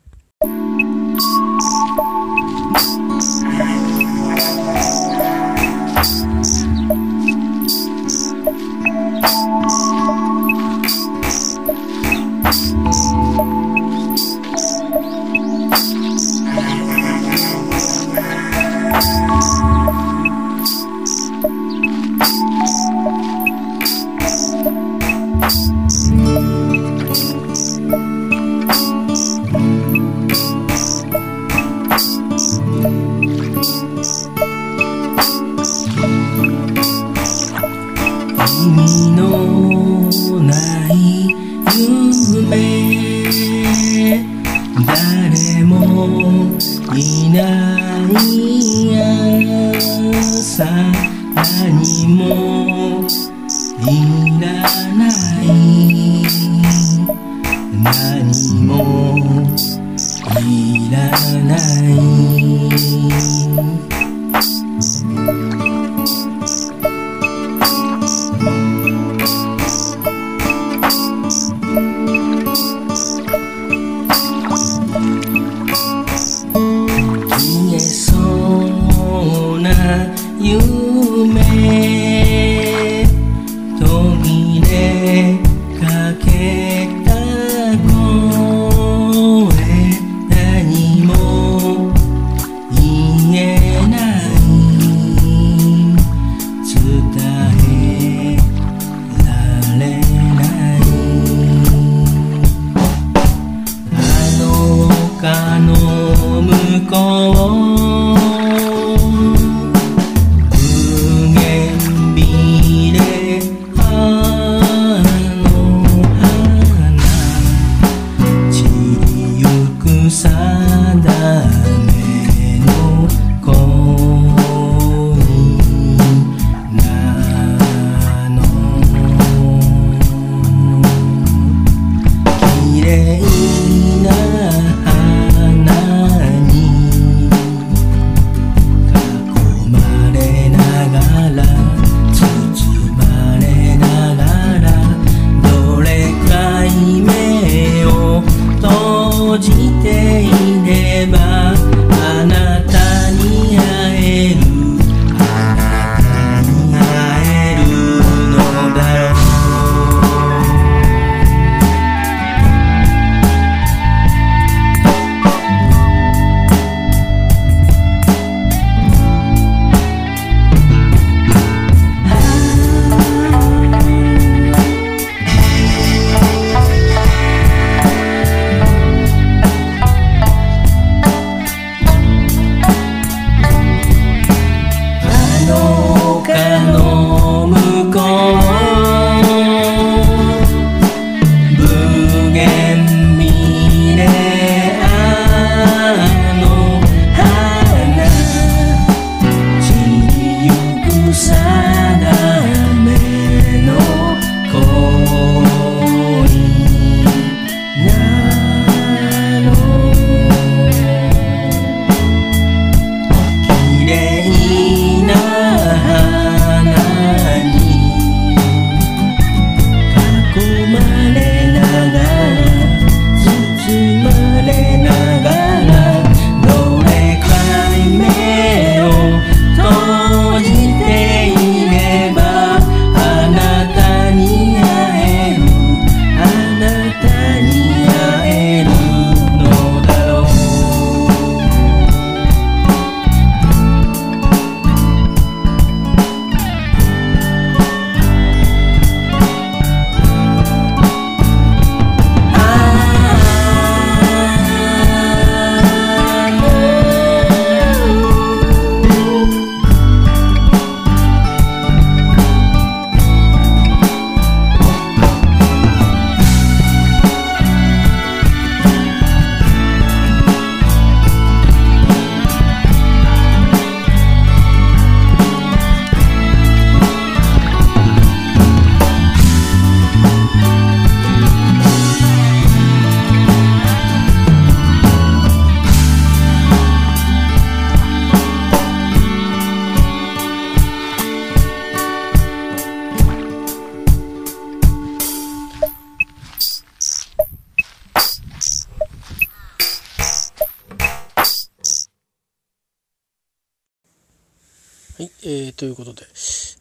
[305.61, 306.07] ということで。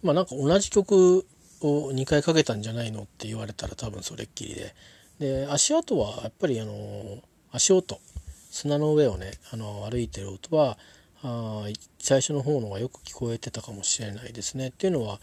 [0.03, 1.25] まあなんか同じ曲
[1.61, 4.75] を2回かけたんじゃないのって言われたら多分それっきりで。
[5.19, 7.97] で足跡はやっぱりあの足音。
[8.51, 10.77] 砂の上をねあの歩いてる音は
[11.21, 11.63] あ
[11.99, 14.67] 最初の方のがよく聞こえてたかもしれないですね。
[14.67, 15.21] っていうのは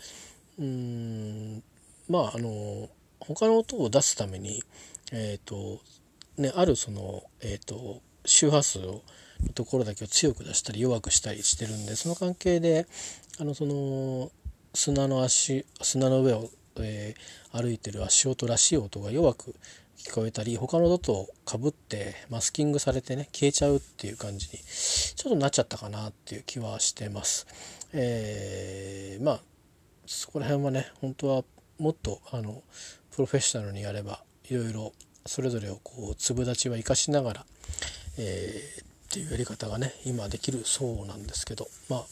[0.59, 1.63] うん
[2.09, 2.89] まああの
[3.21, 4.63] 他の音を出すために
[5.13, 5.81] えっ、ー、と
[6.39, 9.03] ねあるそのえっ、ー、と周波数を
[9.43, 12.87] のところだけを強く出したり弱くしたりしてるんでその関係で
[13.39, 14.31] あのその
[14.73, 16.49] 砂の足砂の上を、
[16.81, 19.55] えー、歩いてる足音らしい音が弱く
[19.99, 27.47] 聞こえたり他の音とかぶってマスキングされてね消えちゃうっていう感じにちょっとなっちゃったかなっていう気はしてます。
[27.93, 29.41] えー、まあ
[30.07, 31.45] そこら辺はね本当は
[31.79, 32.63] もっとあの
[33.11, 34.93] プロフェッショナルにやればいろいろ
[35.27, 37.47] それぞれをこう粒立ちは生かしながら、
[38.19, 42.05] えー、っていうやり方がね今できるそうなんですけどまあ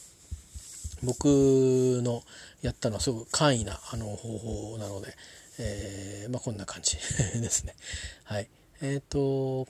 [1.05, 2.23] 僕の
[2.61, 5.15] やったのはすごく簡易なあの方法なので、
[5.59, 6.97] えー、まあ、こんな感じ
[7.39, 7.75] ですね。
[8.23, 8.49] はい。
[8.81, 9.67] えっ、ー、と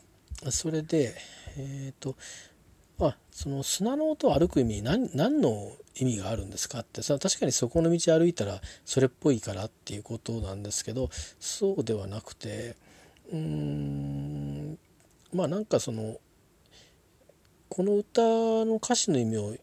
[0.51, 1.15] それで
[1.57, 2.15] えっ、ー、と
[2.97, 12.75] まあ、その砂の音を歩く意味何何の意味があるんですかってさ確かにそこの道歩いたらそれっぽいからっていうことなんですけどそうではなくて
[13.31, 14.77] うん
[15.33, 16.17] まあなんかその
[17.67, 19.55] この歌の歌詞の意味を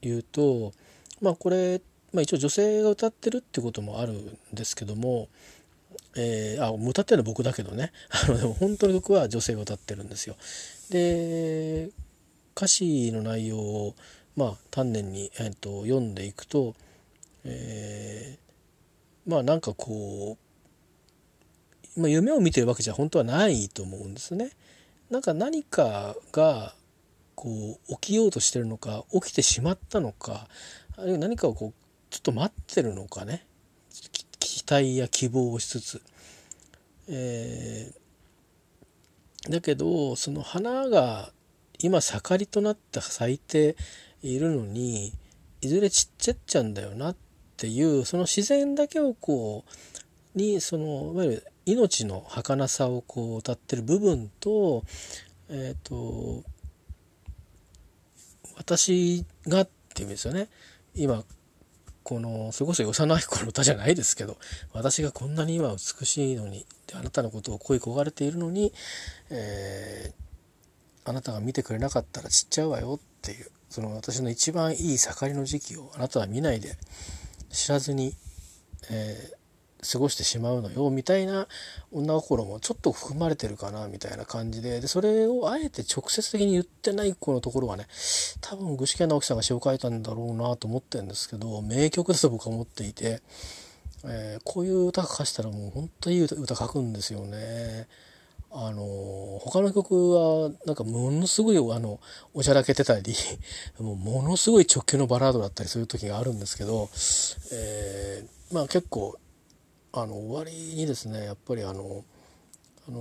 [0.00, 0.72] 言うと
[1.24, 1.80] まあこれ、
[2.12, 5.28] まあ、一応女性が歌ってるってこともあるんですけども、
[6.16, 7.92] えー、あ歌ってるのは僕だけどね
[8.28, 10.36] あのでも本当の曲は女性が歌ってるんですよ。
[10.90, 11.88] で
[12.54, 13.94] 歌詞の内容を
[14.36, 16.74] まあ丹念に、えー、と読んでいくと、
[17.44, 20.36] えー、まあなんかこ
[21.96, 24.50] う、まあ、夢を見てるわけじゃ本当はないと思うんですね。
[25.08, 26.74] なんか何かが
[27.34, 30.48] こう起きようとしてるのか起きてしまったのか
[30.96, 31.72] あるいは何かをこう
[32.10, 33.46] ちょっと待ってるのかね。
[34.38, 36.02] 期待や希望をしつつ、
[37.08, 41.32] えー、だけどその花が
[41.78, 43.76] 今盛りとなって咲いて
[44.22, 45.12] いるのに
[45.60, 47.16] いずれ散っちゃっちゃうんだよなっ
[47.56, 49.64] ていうその自然だけをこ
[50.34, 54.84] うにそのいわゆる命の儚さをこう歌ってる部分と
[55.48, 56.42] え、ー、と
[58.56, 60.48] 私がっていう意味ですよね。
[60.94, 61.24] 今
[62.02, 64.36] このそれこそ幼い頃の歌じゃないですけど
[64.72, 68.72] 私がこんなに今美しいのにあなたのことを恋焦がれているのに、
[69.30, 76.76] えー、あなたが見てくれなかったら散っちゃうわよっていうその私の一番いい盛りの時期をあなたは見ないで
[77.50, 78.12] 知らずに、
[78.90, 79.43] えー、
[79.90, 81.46] 過ごしてしまうのよみたいな
[81.92, 87.86] 女心もちょっと含まれてるかなみたいな感じででそれをあえて直接的に言ってないこのところはね
[88.40, 93.20] 多分具志堅直樹さんが詩を書いたんだろうなと思ってるんですけど名曲だと僕は思っていて、
[94.04, 97.86] えー、こういう歌書したらもう本当にいい歌書くんですよね。
[98.56, 101.98] あの他の曲はなんかものすごいあの
[102.34, 103.12] おちゃらけてたり
[103.80, 106.88] もうものすごい直球のバラードだったりする時があるんですけど、
[107.50, 109.18] えー、まあ結構
[109.96, 112.04] あの終わりにですねやっぱりあの
[112.88, 113.00] あの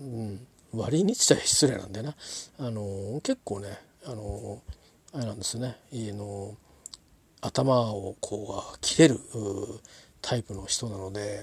[0.00, 2.14] うん割にっちゃ失礼なんでな
[2.58, 4.62] あの結構ねあの
[5.12, 5.76] あれなんですね。
[5.90, 6.56] いの
[7.40, 9.18] 頭をこう切れる
[10.22, 11.42] タイプの人なので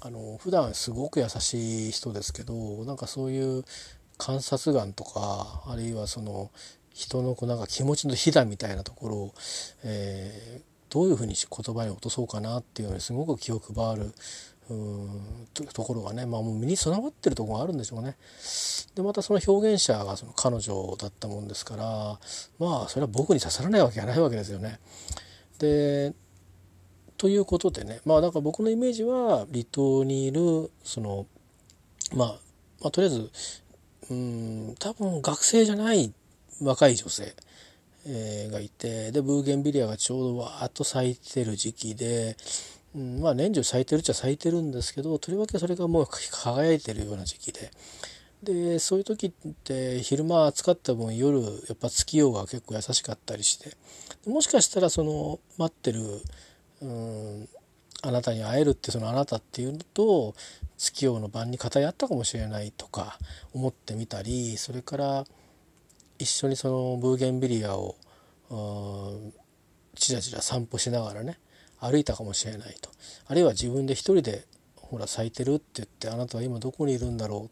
[0.00, 2.54] あの普段すごく優しい人ですけど
[2.84, 3.64] なんかそういう
[4.16, 6.50] 観察眼とかあるいはその
[6.94, 9.34] 人のこうなんか気持ちのひだみたいなところを、
[9.82, 14.14] えー、どういうふうに言葉に落とそうかなっていうのにすごく気を配る
[14.70, 18.16] うんところがね、まあ、もう身に備わってるところがあるんでしょうね。
[18.94, 21.84] でまたその表現者がその彼女だったもんですから
[22.60, 24.78] まあそれは僕に刺さらないわけがないわけですよね。
[25.58, 26.14] で
[27.18, 31.26] ということでねまあだから僕のイメージは離島にいるその、
[32.14, 32.28] まあ、
[32.82, 33.30] まあとりあえず
[34.10, 36.14] うん多分学生じゃない
[36.62, 37.34] 若い女性
[38.06, 42.36] えー、がいてでブーゲンビリアがちょうどわーっと咲いてる時期で、
[42.94, 47.70] うん、まあ年中咲いてるっちゃ咲いてるんですけどとりわけそれがもう輝いてるような時期で。
[48.42, 53.74] でそういう時って昼間暑かった分夜やっぱ月夜が結構優しかったりして
[54.28, 56.20] もしかしたらその待ってる
[56.82, 57.48] うん
[58.02, 60.34] あなたに会えるってそのあなたっていうのと
[60.76, 63.18] 月夜の晩に語り合ったかもしれないとか
[63.54, 65.24] 思ってみたりそれから
[66.18, 67.96] 一緒にそのブーゲンビリアを
[69.96, 71.38] ちらちら散歩しながらね
[71.80, 72.90] 歩いたかもしれないと。
[73.26, 74.44] あるいは自分で一人で
[74.76, 77.48] ほら咲いてるって言ってあなたは今どこにいるんだろうっ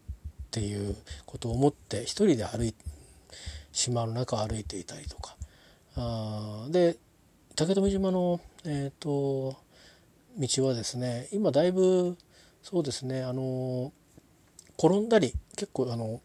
[0.51, 0.95] ていう
[1.25, 2.75] ことを思って一人で歩い
[3.71, 5.35] 島の中を歩いていたりとか。
[5.95, 6.97] あで
[7.55, 9.55] 竹富島の、えーと、
[10.37, 12.17] 道はですね今だいぶ
[12.63, 13.91] そうですねあの
[14.79, 16.19] 転んだり結構あの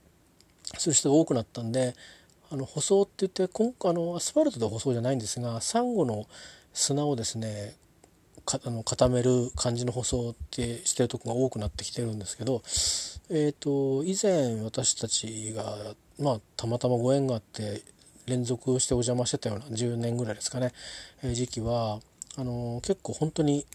[0.78, 1.94] する人が多くなったんで
[2.50, 6.26] あの舗装って言って今あのアスファルトで舗装じゃないんですがサンゴの
[6.72, 7.76] 砂をですね
[8.48, 12.62] かあの固める感じの舗装ってしてるとこが多くなってきてるんですけど、
[13.28, 15.76] えーと、以前私たちが、
[16.18, 17.82] まあ、たまたまご縁があって
[18.26, 20.72] 連続してお邪魔してたような10年ぐらいですかね、
[21.22, 22.00] えー、時期は
[22.36, 23.66] あの結構本当に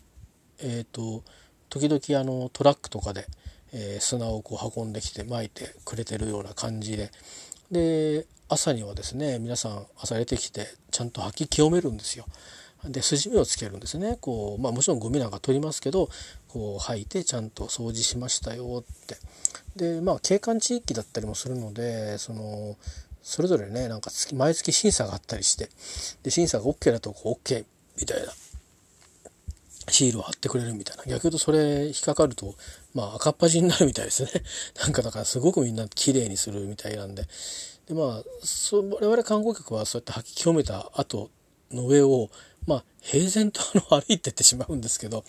[0.59, 1.23] え、ー、と
[1.69, 3.27] 時々あのトラックとかで、
[3.73, 7.11] えー、砂をこう運んできて巻いてくれてるような感じで
[7.71, 12.25] で朝にはですね皆さん朝出てきてちゃんと吐き清めるんですよ。
[12.85, 14.17] で筋目をつけるんですね。
[14.19, 16.09] こう、まあ、もちろんゴミなんか取りますけど
[16.49, 19.17] こう吐いてちゃんと掃除しましたよって。
[19.75, 22.75] でまあ景観地域だったりもするのでその
[23.23, 25.69] それぞれねなんか毎月審査があったりして
[26.23, 27.65] で審査が OK だとこう OK
[27.99, 28.33] みたいな。
[29.89, 31.03] シールを貼ってくれるみたいな。
[31.03, 32.55] 逆に言うとそれ引っかかると
[32.93, 34.29] まあ赤っ端になるみたいですね。
[34.81, 37.27] なんかだからすごくみんな綺麗にするみたいなんで。
[37.87, 41.29] でまあそ我々観光客はそうやって吐き清めた後
[41.71, 42.29] の上を
[42.67, 45.23] まあ平然とあの歩いてってしまうんですけど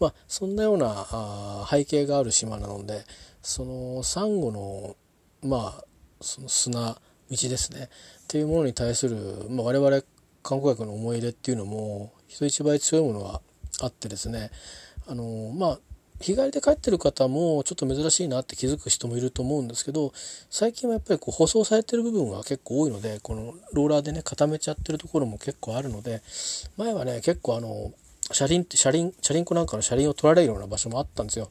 [0.00, 3.04] まあそんなようなあ背景がある島なので
[3.42, 4.96] そのサンゴの
[5.42, 5.84] まあ
[6.20, 6.96] その砂
[7.30, 7.88] 道ですね。
[8.22, 9.16] っていうものに対する、
[9.50, 10.02] まあ、我々
[10.42, 13.40] 観光客の思い入れっていうのも人一倍強いものが
[13.80, 14.50] あってですね。
[15.06, 15.78] あのまあ
[16.24, 20.12] 日帰りで帰ってる方もちょっと珍しいなって気づく人もいると思うんですけど
[20.48, 26.22] 最近はやっぱりこう舗装されてる部分が結構多いのでこのローラーでね固めちゃってるところも結構あるので
[26.78, 27.92] 前はね結構あの
[28.32, 31.50] 車輪って車輪車輪庫なんかの車輪を取られるような場所もあったんですよ。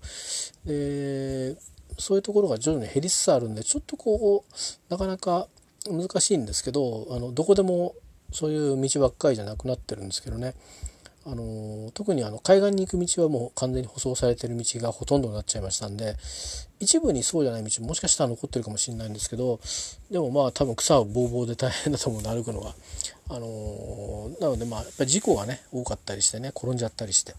[0.65, 1.55] で
[1.99, 4.53] そういうところが徐々に減りつつあるんでちょっとこう
[4.89, 5.47] なかなか
[5.87, 7.93] 難しいんですけどあのどこでも
[8.31, 10.55] そういう道ばっかりじゃなくなってるんですけどね
[11.25, 16.17] あの特にあの海岸に行く道はもう完全に舗装されてる道がほとんどになっちゃいましたんで
[16.81, 19.59] 一部にそうじゃない道もしかしたら残ってるかもしれないんですけど
[20.11, 22.73] でもまあ多分草はぼうぼうで大変だと思うんで歩くのは
[23.29, 27.33] あのなのでまあやっぱり事故がね多かったりしてね転んじゃったりして。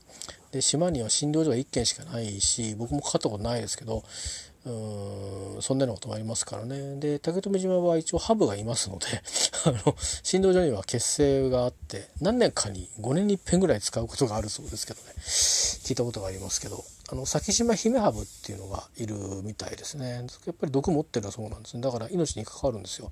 [0.52, 4.04] で島には診療所が1軒しかないし僕もかかったことないですけど
[4.66, 6.96] うんそんなようなこともありますからね。
[6.98, 9.06] で竹富島は一応ハブがいますので
[9.66, 15.08] あの診療所には血清があって何年かに5年に1遍ぐらい使うことがあるそうですけどね。
[15.18, 16.84] 聞いたことがありますけど。
[17.10, 20.26] あの先島ヒメハブっていうのがいるみたいですね。
[20.46, 21.82] やっぱり毒持ってるそうなんですね。
[21.82, 23.10] だから命に関わるんですよ。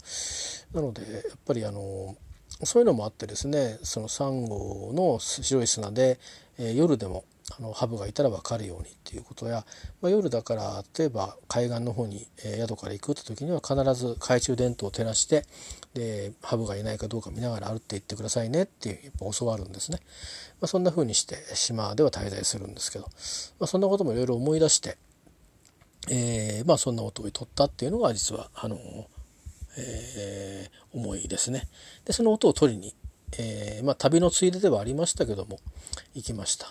[0.72, 2.16] なのでやっぱりあの
[2.64, 6.18] そういうのもあってですねそのサンゴの白い砂で、
[6.58, 7.24] えー、夜でも
[7.58, 9.64] あのハブがいたら分かるようにっていうことや、
[10.00, 15.44] まあ、夜だから例えば海岸の方に、えー、宿から行くって時には必ず懐中電灯を照らして
[15.94, 19.98] でハブがいないかどうか見ながら歩って行ってくださいねっていうやっぱ教わるんですね、
[20.60, 23.04] まあ、そんな風にして島では滞在するんですけど、
[23.58, 24.96] まあ、そんなこともいろいろ思い出して、
[26.10, 28.76] えー、まあそんな音を取ったっていうのが実はあの、
[29.78, 31.68] えー、思いですね。
[32.04, 32.94] でその音を取りに
[33.38, 35.58] えー、まあ、旅のついでではありましたけども
[36.14, 36.66] 行きました。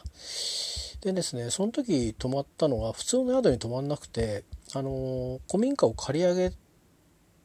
[1.01, 4.43] でですねその時泊まったのは普通の宿に泊まんなくて
[4.75, 6.51] あの古民家を借り上げ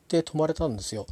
[0.09, 1.07] て泊まれたんですよ。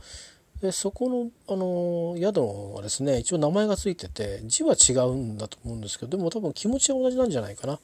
[0.60, 7.78] でそこの、あの宿はですね一応名前が付いてて字は違うんだと思うんですけどでも多分気持ちは同じなんじゃないかな。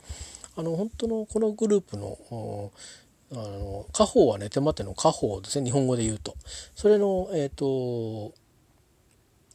[0.56, 2.70] あの本当のこのグループの
[3.32, 6.34] あの家宝は寝て待ての家宝ですね日本語で言うと。
[6.74, 8.34] それのえっ、ー、と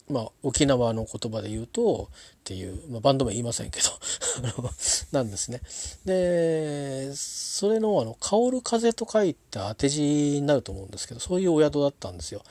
[0.08, 3.88] まあ、沖縄の言葉で言うとっていう、まあ、バンド名言いませんけど
[5.10, 5.60] なんですね。
[6.04, 12.42] でそれのあの「香る風」と書いた当て字になると思うんですけどそういうお宿だったんですよ。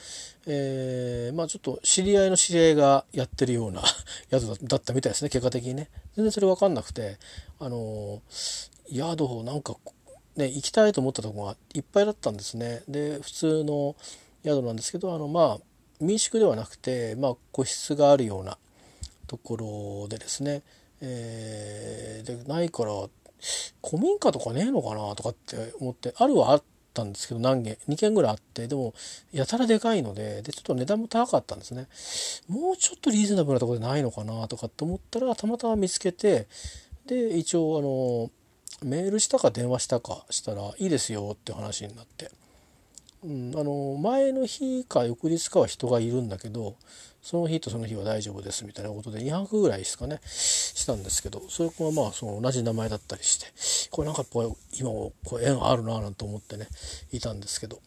[0.48, 3.82] えー、まあちょっと知り合いの知り合いがやってるような
[4.30, 5.90] 宿だったみたいですね結果的にね。
[6.18, 7.18] 全然それ分かんなくて
[7.60, 8.22] あの
[8.92, 9.78] 宿なんか
[10.36, 12.84] ね行きたいと思ったとこがいっぱいだったんですね。
[12.90, 13.96] で普通の
[14.44, 18.58] 宿なんですけどあのまあ民宿ではなくて、まあ、個室があるような
[19.28, 19.58] とこ
[20.04, 20.64] ろでですね、
[21.02, 22.92] えー、でないから
[23.88, 28.94] 古民家とかねえのかなとかって思ってあるはあったんですけど何軒2軒ぐらいあってでも
[29.32, 31.88] やたらでかいのででちょっと値段も高かったんですね
[32.48, 36.48] もうちょっとリーズナブルなところでないのかなとかって思ったらたまたま見つけて
[37.06, 42.32] で一応あのメールしたか電話したかしたらいいですよって話になって。
[43.26, 46.76] うん、あの前の日か翌日かは人がいるんだけど
[47.24, 56.68] その日とその日は大丈夫ですみたいなことで2泊ぐらいですかねしたんですけどそれはまあその同じ名前だったりしてこれなんかこう今もこう縁あるななんて思ってね
[57.12, 57.80] いたんですけど、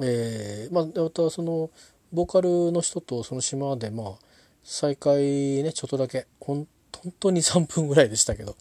[0.00, 1.68] えー、まあまたその
[2.14, 4.12] ボーカルの人とその島でまあ
[4.64, 6.66] 再会ねちょっとだけほん
[6.96, 8.56] 本当に3分ぐらいでしたけど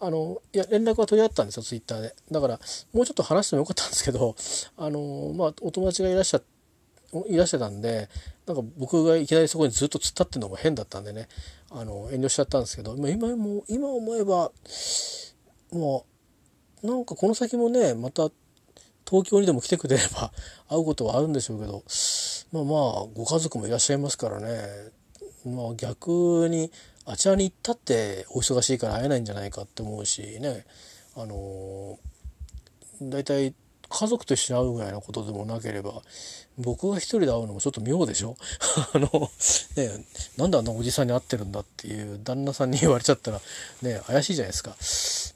[0.00, 2.14] あのいや連絡は取り合ったんですよツイッターで。
[2.30, 2.60] だから
[2.92, 4.36] もうちょっと話してもよかったんですけど
[4.76, 6.40] あのまあお友達がいらっしゃ
[7.26, 8.08] いらしてたんで
[8.46, 11.28] なんか僕がいきなりそこにずっと突っ立ってるのも変だったんでね。
[11.70, 14.50] あの遠慮しちゃったんですけど今も今思えば
[15.70, 16.06] も
[16.82, 18.30] うなんかこの先もねまた
[19.06, 20.32] 東京にでも来てくれれば
[20.68, 21.82] 会うことはあるんでしょうけど
[22.52, 24.92] まあまあご家族もいらっしゃいますからね。
[25.44, 26.70] まあ逆に
[27.10, 30.64] あちらに行ったってお忙しいから会えないんじゃないかって思うしね。
[31.16, 31.98] あの
[33.00, 33.54] 大体
[33.90, 36.02] 家族と一緒に会うぐらいのことでもなければ
[36.58, 38.36] 僕が一人で会うのもちょっと妙でしょ？
[38.92, 39.30] あの
[39.76, 40.04] ね
[40.36, 43.40] なんであんなおじさんに会ってるんだっていう旦那さんに言われちゃったら
[43.82, 44.70] ね怪しいじゃないですか。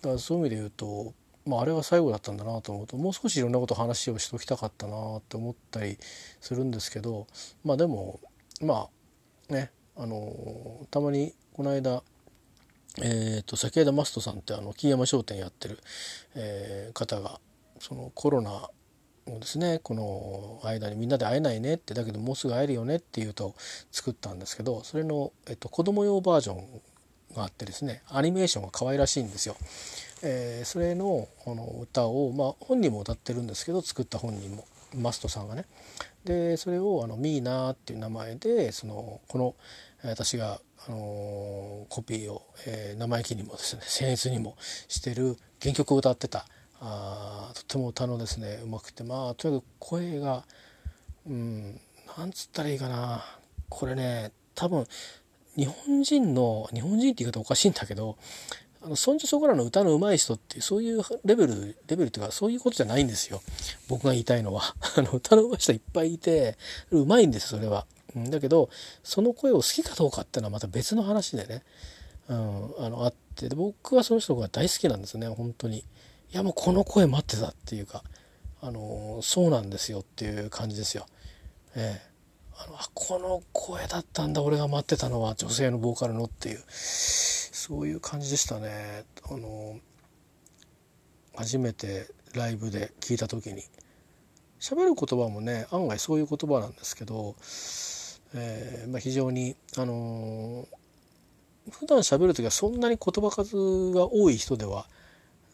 [0.03, 1.14] だからそういう意味で言うと
[1.45, 5.99] まあ、あれが最後だったんだなと思うともう少しいろんなこと話をしておきたかったなって思ったり
[6.41, 7.27] するんですけど
[7.64, 8.20] まあでも
[8.61, 8.89] ま
[9.51, 12.03] あねあのたまにこの間
[13.00, 15.78] えーと、先枝マストさんってあの木山商店やってる、
[16.34, 17.40] えー、方が
[17.78, 18.68] そのコロナ
[19.26, 23.55] をですねこの間にみんなで会えないねってだけどもうすぐ会えるよねっていう歌を
[23.90, 26.66] 作ったんですけどそれの、えっと、子供用バージョン
[27.34, 29.57] があってですねアニメーションが可愛らしいんですよ。
[30.24, 35.64] えー、それのこの歌を、まあ、本人も歌ってるんですけど作った本人もマストさんがね。
[36.24, 39.55] でそれをあのミーナーっていう名前でそのこの
[40.05, 44.57] 私が、あの、コピーを、えー、生意気にもですね僭越にも
[44.89, 46.47] してる原曲を歌ってた。
[46.85, 50.43] あとても歌のですねうまくてまあとにかく声が
[51.28, 51.80] うん
[52.18, 53.24] なんつったらいいかな。
[53.68, 54.85] これね多分
[55.57, 58.16] 日本人の日本人って言い方おかしいんだけど
[58.85, 63.41] あのそんじょそこらの歌の上手い人ってそういうレベルレベルっていうかそういうことじゃないんですよ。
[63.89, 64.74] 僕が言いたいのは。
[64.97, 66.57] あの歌の上手い人いっぱいいて
[66.91, 68.68] 上手いんですそれは、だけど
[69.02, 71.62] その声を好きかどうかっていうのはまた別の話でね、
[72.28, 75.78] うん、あのあってで僕はその人が大好きなんですね本当に。
[75.78, 75.84] い
[76.34, 78.02] やもうこの声待ってたっていうか
[78.62, 81.06] あのそうなんですよっていう感じですよ。
[81.76, 82.12] ええ。
[82.56, 89.04] あのあこの声だったんだ俺が待ってたのは女性のボーカルのっていうそういう感じでしたね。
[89.28, 89.78] あの
[91.34, 93.62] 初めてライブで聞いた時に。
[94.62, 97.34] 喋る言葉もね案外そういう言葉なんですけど、
[98.35, 100.66] えーまあ、非常にあの
[101.70, 104.87] 普段喋る時はそんなに言葉数が多い人では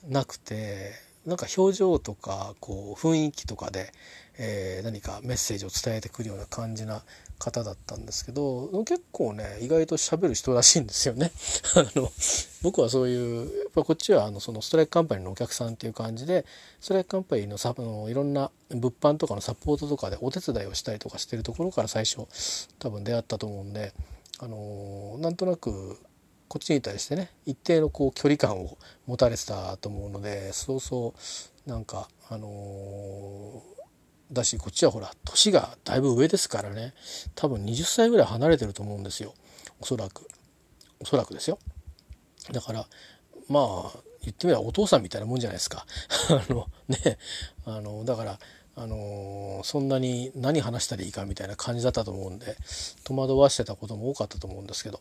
[0.09, 0.93] なくて
[1.29, 3.93] なんか表情とかこう雰囲気とかで、
[4.39, 7.03] えー、何かメッセージを伝えてくるような感じな
[7.39, 11.31] 方だったんですけど結構ね意外と喋る人らしいんですよね。
[11.77, 12.11] あの
[12.63, 16.47] 僕はそういうやっぱこっちはあのそのストライクカンパニーのお客さんっていう感じで
[16.81, 22.27] ストライクカンパニーのサのいろんな物販とかのサポートとかでお手伝いをしたりとかしてるところから最初
[22.79, 23.93] 多分出会ったと思うんで
[24.41, 25.99] あのなんとなく
[26.49, 31.15] こっちに対してね一定のこう距離感を持たれてたと思うのでそうそ
[31.67, 36.95] うなんかあのー、だしこっちはほら年がだいぶ上ですからね
[37.35, 39.35] 多分20歳ぐらい離れてると思うんですよ。
[39.81, 40.27] おそらく。
[41.01, 41.59] おそらくですよ。
[42.53, 42.87] だから
[43.49, 45.87] まあ言ってみればお父さんみたいなもんじゃないですか。
[46.31, 47.19] あのね
[47.65, 48.39] あのだから
[48.81, 52.57] あのー、そんなに何話したらいいかみたいな感じだったと思うんで
[53.03, 55.01] 戸惑わしてたことも多かったと思うんですけど、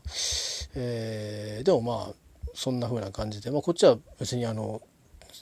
[0.75, 2.13] えー、でもまあ
[2.55, 4.81] そんな風な感じで、まあ、こっちは別にあの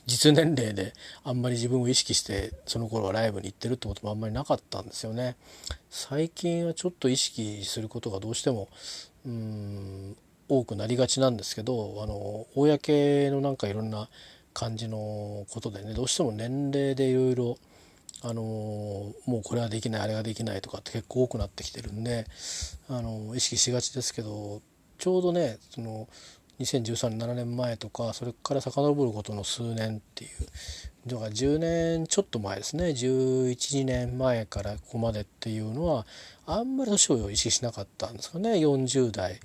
[0.06, 5.38] 実年齢であんまり自分を意識してその頃はライブに行ってるってこともあんまりなかったんですよね。
[5.90, 8.68] 最近はちょっと意識することがどうしても
[9.26, 10.18] うん
[10.50, 14.10] 多くなりがちなんですけどあの公のなんかいろんな
[14.54, 17.58] 感じのことでねどうしても年齢でいろいろ
[18.28, 22.26] あのもうこれはできないあれができないとかって結構多くなってきてるんで、
[22.90, 24.64] あの意識しがちですけど
[24.98, 26.08] ちょうどねその
[26.60, 30.32] 2013年7年前とかそれから遡ることの数年っていう
[31.08, 32.86] だから10年ちょっと前ですね。
[32.86, 36.08] 112年前からここまでっていうのは
[36.48, 38.54] あんまり年を意識しなかったんですかね。
[38.54, 39.40] 40代、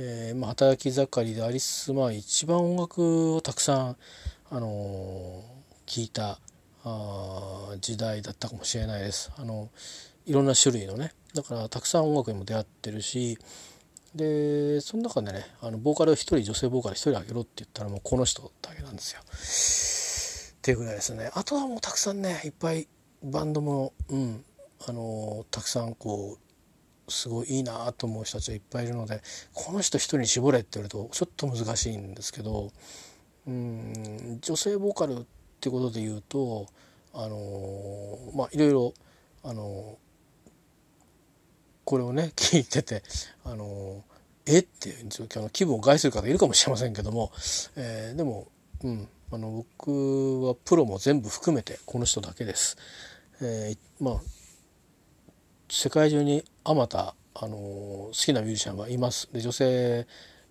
[0.00, 3.96] えーまあ、働き盛りでありつつまあ一番音楽をたくさん、
[4.50, 6.40] あのー、聞いた
[6.88, 9.32] あ時代だったかもしれないです。
[9.36, 9.70] あの
[10.24, 13.38] いろんな種類のねだからたくさん音楽にも出会ってるし
[14.14, 19.20] でその中でねあのボーカルを1人女性ボーカル1人あげろって言ったらもうこの人だけなんですよ。
[20.58, 22.88] っていうぐらいですねあとはもうたくさんねいっぱい
[23.22, 24.44] バンドも、うん
[24.86, 26.36] あのたくさんこ
[27.08, 29.22] うすごいいいなと思う人たちがいっぱいいるので
[29.54, 32.70] この人一人に絞れって言われるとちょっと難しいんですけど
[33.46, 35.26] うん女性ボーカル
[35.66, 36.66] っていうことで言うと
[37.12, 38.94] あのまあいろいろ
[39.42, 39.98] あの
[41.84, 43.02] これをね 聞いてて
[43.44, 44.04] あの
[44.46, 44.60] え？
[44.60, 47.32] っていうあの気分を害する方いるかもしれませんけども、
[47.74, 48.46] えー、でも、
[48.84, 52.76] うん、あの僕はプロも全部含めてこの人だけです。
[53.40, 54.20] えー、まあ
[55.68, 60.06] 世界中にあまたあの好きなミュージシャンはいますで女性、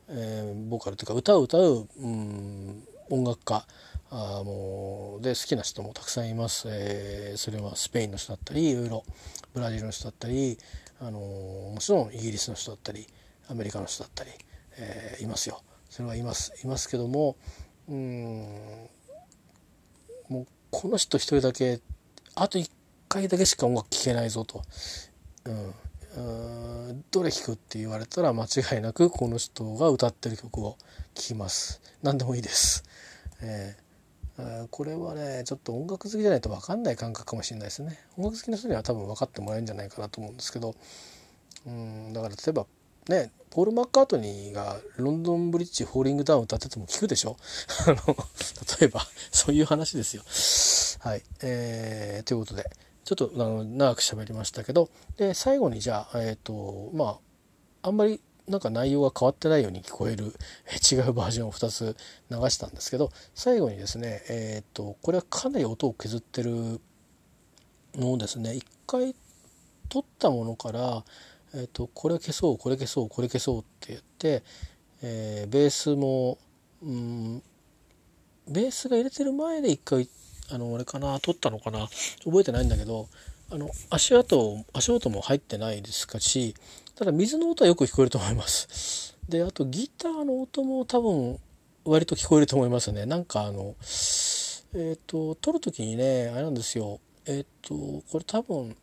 [0.09, 3.66] えー、ボーカルというか歌を歌う、うん、音楽家
[4.12, 9.03] あもうで好きな人もたくさんいます、えー、それはスペインの人だったりいろいろ
[9.53, 10.58] ブラジルの人だったり、
[10.99, 13.08] あのもちろんイギリスの人だったり
[13.49, 14.30] アメリカの人だったり、
[14.78, 15.62] えー、いますよ。
[15.89, 17.38] それはいますいますけども
[17.88, 18.89] うん
[20.28, 21.80] もうこの人一人だけ
[22.36, 22.70] あと1
[23.08, 24.62] 回だけしか音楽聴けないぞと、
[25.45, 30.78] うん、どれ聴くって言われたら間違いなくこの人が歌ってる曲を
[31.14, 31.82] 聴きます。
[32.01, 32.84] 何でもいいです、
[33.41, 33.85] えー、
[34.72, 37.98] これはねちょっと音楽好きじゃないと分かんない感覚かもしれないですね。
[38.18, 40.76] 音楽好きの人には多分分かってもらえるんじゃないかなと思うんですけど。
[41.66, 42.68] うんだから例えば
[43.10, 47.38] ねポール・マッカートニーがロンドンブリッジフォーリングダウン歌ってても聞くでしょ？
[47.88, 47.96] あの
[48.80, 50.24] 例えばそういう話ですよ。
[51.10, 52.70] はい、えー、ということで
[53.04, 54.90] ちょっとあの長く喋りましたけど。
[55.18, 57.20] で最後にじゃあえっ、ー、とま
[57.82, 60.34] ああんまりなんか内容が変わってないように聞こえる
[60.91, 61.96] 違うバージョンを2つ
[62.30, 66.80] 流したんですけど最後にですねえっ、とこれはかなり音を削ってる
[67.96, 68.56] のをですね。
[68.56, 69.16] 一回
[69.89, 71.04] 撮ったものから
[71.58, 74.43] えーと、これ消そうこれ消そうこれ消そうって言って、
[75.02, 76.38] えー、ベースも、
[76.84, 77.41] うん、
[78.50, 80.10] ベースが入れてる前で一回
[80.52, 81.88] あの俺かな撮ったのかな
[82.26, 83.08] 覚えてないんだけど
[83.50, 86.56] あの足跡足音も入ってないですかし
[86.96, 89.18] ただ水の音はよく聞こえると思います。
[89.28, 91.39] であとギターの音も多分
[91.84, 93.06] 割と聞こえると思いますね。
[93.06, 93.76] なんかあの
[94.74, 98.76] えっ、ー、と撮る時にねあれなんですよえっ、ー、とこれ多分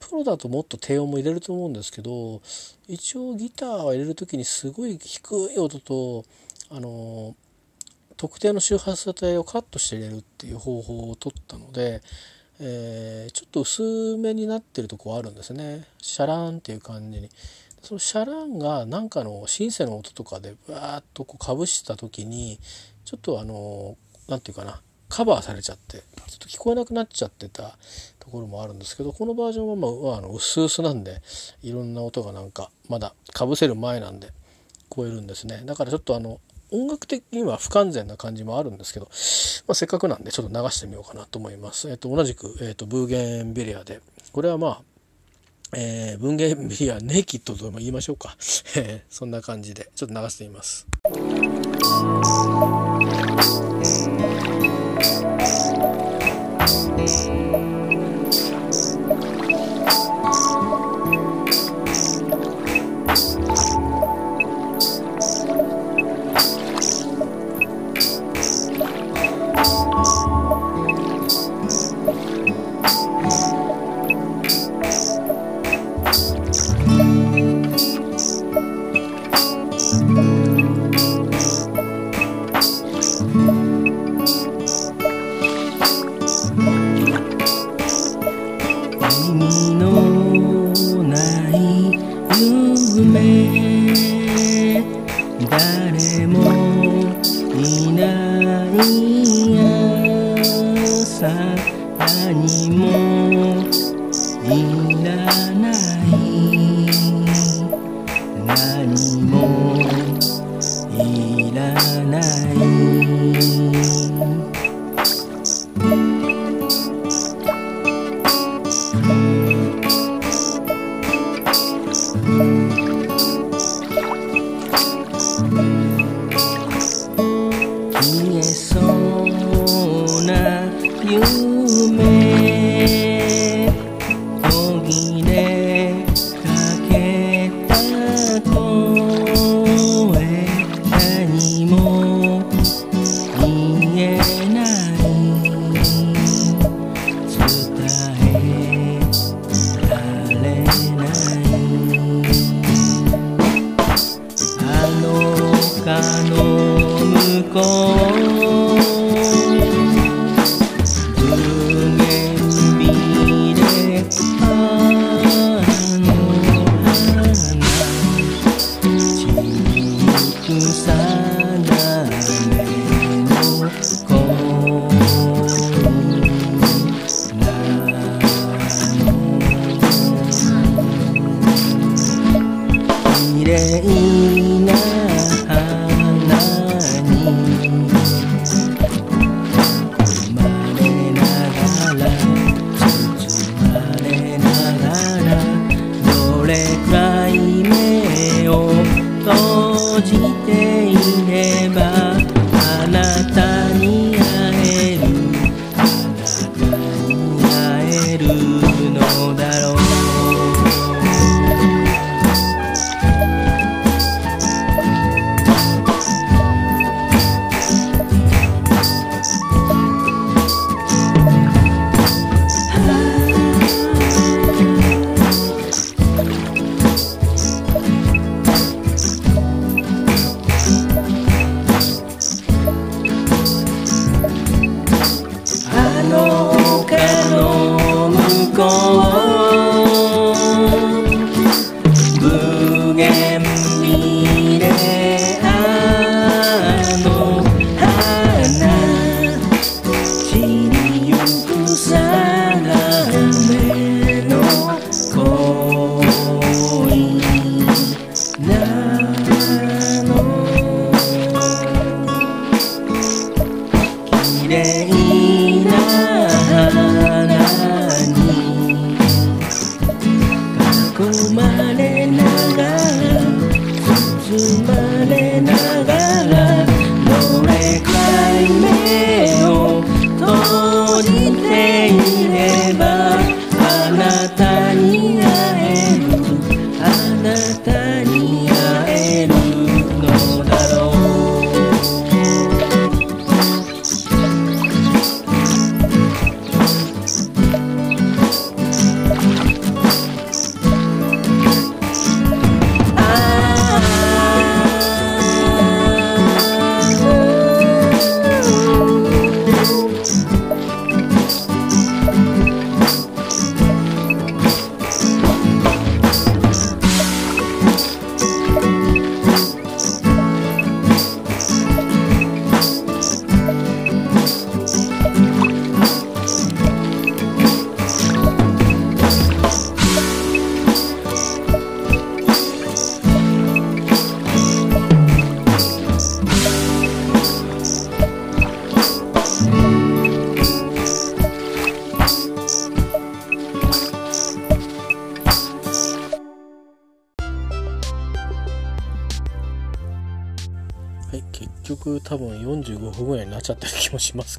[0.00, 2.40] プロだともっと低音も入れると思うんですけど
[2.86, 6.24] 一応ギターを入れる時にすごい低い音と
[6.70, 7.34] あの
[8.16, 12.02] 特定の周波数帯をカットして入れるっていう方法を取ったので、
[12.60, 17.30] えー、ちょっと薄めになってるとこあるんですねシャラーンっていう感じに。
[17.82, 22.58] そのシャラーンが何かのシンセの音とかでバーッとこうかぶした時に
[23.04, 23.96] ちょっとあの
[24.28, 26.02] 何て言うかなカバーされちゃってちょ
[26.34, 27.78] っと聞こえなくなっちゃってた
[28.18, 31.22] ところもあるんですけどこのバージョンはまああの薄々なんで
[31.62, 34.30] いろんな音がなんかまだかぶせる前なんで聞
[34.90, 36.40] こえるんですねだからちょっとあの
[36.70, 39.06] 音楽的には不完全な感じもあるんですけど、
[39.66, 41.88] まあ、せっかくなんでちょっと流してみようかなと思います。
[41.90, 44.00] えっ、と、同じく、えっ、と、ブーゲンビリアで、
[44.32, 44.82] これはまあ、
[45.74, 48.36] えー、ゲンビリアネイキッドとも言いましょうか。
[49.10, 50.86] そんな感じで、ちょっと流してみます。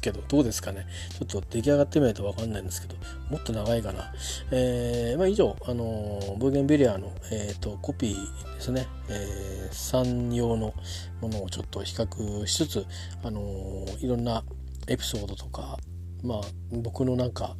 [0.00, 0.86] すけどどうですかね。
[1.18, 2.96] ちょっと出来上がってみないと分かんないんですけど
[3.28, 4.12] もっと長いかな、
[4.50, 10.74] えー、まあ、以上あのブーゲンビリアの、えーと、コピーですね、えー、産用の
[11.20, 12.86] ものをちょっと比較しつつ
[13.22, 14.42] あのいろんな
[14.88, 15.76] エピソードとか
[16.22, 16.40] まあ
[16.72, 17.56] 僕のなんか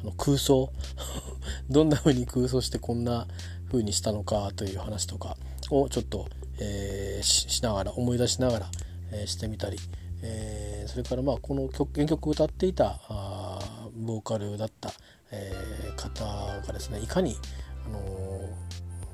[0.00, 0.72] あの空想
[1.70, 3.26] どんな風に空想してこんな
[3.70, 5.36] 風にしたのかという話とか
[5.70, 6.28] をちょっと、
[6.60, 8.70] えー、しながら思い出しながら
[9.12, 9.78] えしてみたり、
[10.22, 13.58] えー、それからまあこの曲原曲を歌っていたあ
[13.94, 14.90] ボーカルだった、
[15.30, 16.24] えー、方
[16.66, 17.36] がですねいかに、
[17.86, 18.00] あの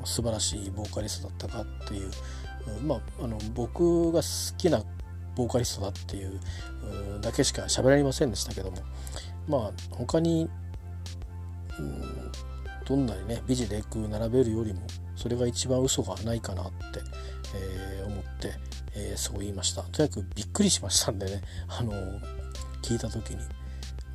[0.03, 2.11] ー、素晴らしいボーカリストだったかっていう、
[2.85, 4.83] まあ、あの僕が好きな
[5.35, 6.41] ボーカリストだっていう
[7.21, 8.77] だけしか喋られませんでしたけども
[9.49, 10.49] まあ他に、
[11.79, 12.33] うん、
[12.85, 14.81] どんなにね美辞麗句並べるよりも
[15.17, 16.73] それが一番嘘がないかなって、
[17.55, 18.55] えー、思って、
[18.95, 19.83] えー、そう言いました。
[19.83, 22.21] とにかくびっくりしましたんでね、 あのー、
[22.83, 23.39] 聞いた時に、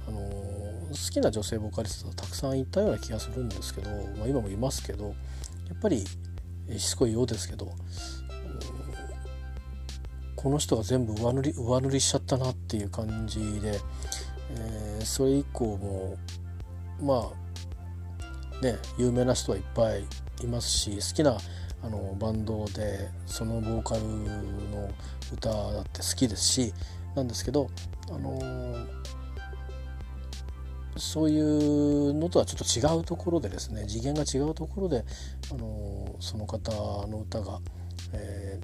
[0.07, 6.05] あの好きな女性ボーカリストたくさんいたような気がするんですけど、まあ、今もいますけどやっぱり
[6.77, 7.73] しつこいようですけど、
[10.35, 13.79] この人が全部上塗り上塗りしちゃったなっていう感じで、
[14.51, 16.17] えそれ以降も
[17.01, 17.31] ま
[18.61, 20.05] あね有名な人はいっぱい
[20.43, 21.37] いますし好きな
[21.83, 24.89] あのバンドでそのボーカルの
[25.33, 26.73] 歌だって好きですし
[27.15, 27.69] なんですけど、
[28.09, 28.87] あの
[30.97, 35.05] そういうのとはちょっと違うところでですね次元が違うところで、
[35.51, 36.71] あのその方
[37.07, 37.59] の歌が、
[38.13, 38.59] え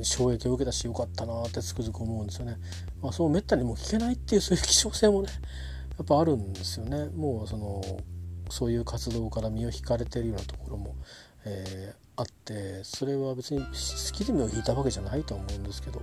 [0.00, 2.58] ー、衝撃を受けたしよかったなってつくづく思うんですよね。
[3.02, 5.30] まあ、そうめったにもう聞けないっていうそういう希少性もね
[5.96, 7.06] やっぱあるんですよね。
[7.16, 7.82] もうその
[8.50, 10.96] そういう活動から身を引かれてるようなところも、
[11.44, 13.66] えー、あってそれは別に好
[14.12, 16.02] きで身を引いたわけじゃないと思うんですけど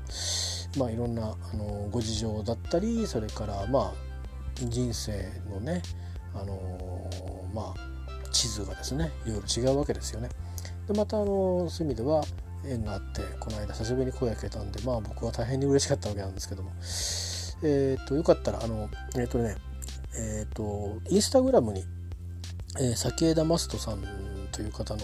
[0.78, 3.94] まあいろんなあのご事情だったりそれからまあ
[4.56, 5.82] 人生のね
[6.34, 7.10] あの
[7.54, 10.30] まあ地図がですねいろいろ違うわけですよね。
[10.88, 12.24] でまたあのそういう意味では
[12.66, 16.72] 縁があってこの間久しぶりに声をかけたんでまあ僕は大変に嬉しかったわけなんですけども
[17.64, 19.56] えっ、ー、とよかったらあのえっ、とね
[20.16, 21.84] えっ、とインスタグラムに
[22.80, 24.02] えー、先枝マストさん
[24.58, 25.02] という方の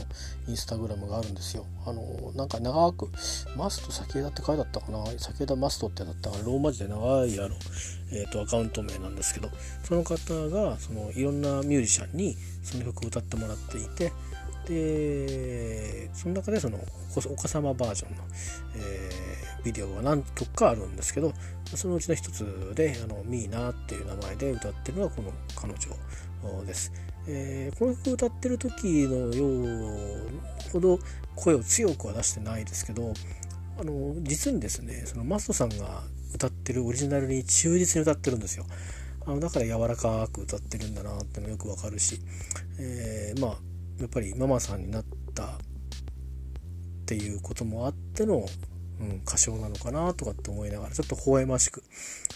[0.47, 1.67] インスタグラムがあるんですよ。
[1.85, 2.01] あの
[2.35, 3.07] なんか長く
[3.55, 5.05] マスト先枝って書いてあったかな？
[5.19, 6.97] 先枝マストってだったかローマ字で長
[7.27, 7.55] いあの、
[8.11, 9.51] えーと、アカウント名なんですけど
[9.83, 10.17] その方
[10.49, 14.11] がそのいろんなミュージシャンにその曲を歌ってもらっていて
[14.67, 16.79] でその中でその
[17.15, 18.23] お子様バージョンの、
[18.77, 21.31] えー、ビデオが何曲かあるんですけど
[21.75, 26.91] そのうちの一つで「あのミーナー」っていう名前で歌ってるのがこの彼女です。
[27.27, 30.99] えー、この曲歌ってる時のようほど
[31.35, 33.13] 声を強くは出してないですけど
[33.79, 36.03] あの実にですねそのマストさんが
[36.33, 38.65] 歌ってるオリジナルに忠実に歌ってるんですよ。
[39.25, 42.19] あのだから柔らかく歌ってるんだなってのよくわかるし、
[42.77, 43.57] えー、まあ
[43.99, 45.47] やっぱりママさんになったっ
[47.05, 48.45] ていうこともあっての、
[48.99, 51.83] うん、歌唱なのかなとかって思いながらちょっと微笑ましく、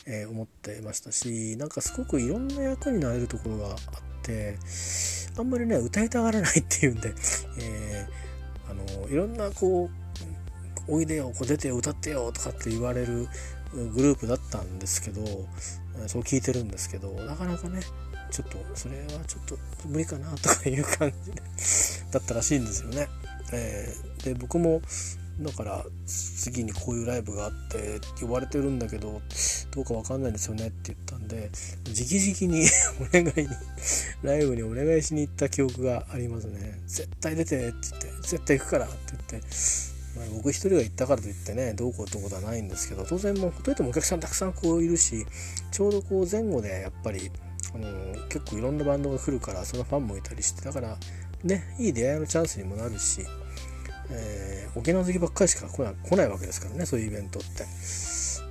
[0.06, 4.07] えー、思ってましたしなんかすごくいろんな役になれるところがあって
[5.38, 7.14] あんまりね歌いたがらないっていうんで、
[7.60, 9.90] えー、あのいろんなこう
[10.88, 13.28] 「おいでよこう出てよ歌ってよ」とかって言われる
[13.74, 15.22] グループだったんですけど
[16.08, 17.82] そう聞いてるんですけどなかなかね
[18.32, 19.58] ちょっとそれはちょっと
[19.88, 21.32] 無理かなとかいう感じ
[22.12, 23.08] だったらしいんですよね。
[23.54, 24.82] えー、で僕も
[25.40, 29.22] だから次にこういうライブがあって呼ばれてるんだけど
[29.72, 31.52] どうかわかんないんですよねって言ったんで
[31.86, 32.68] 直々に
[33.02, 33.56] お願いに
[34.24, 36.80] ライブにお願いしに行った記憶がありますね。
[36.88, 38.96] 絶対出てって言って絶対行くからって
[39.32, 39.48] 言って、
[40.18, 45.26] まあ、僕一人が行ったからといってねどうこうってことはないんですけど当然もうほとんどお客さんたくさんこういるし
[45.72, 47.32] ちょうどこう前後でやっぱり
[47.76, 47.88] あの
[48.30, 50.98] 結構いろんなバンドが来るからそのファンもいたりしてだから
[51.44, 53.22] ねいい出会いのチャンスにもなるし、
[54.12, 57.66] えー、沖縄好きばっかりしか来ない来ないわけですからねそういうイベントって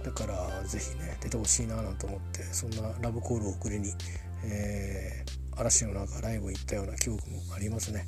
[0.04, 3.92] だから是非ね出てほしいななんて思ってそんなラブコールを送りに、
[4.44, 8.06] えー、嵐の中ライブ行ったような記憶もありますね。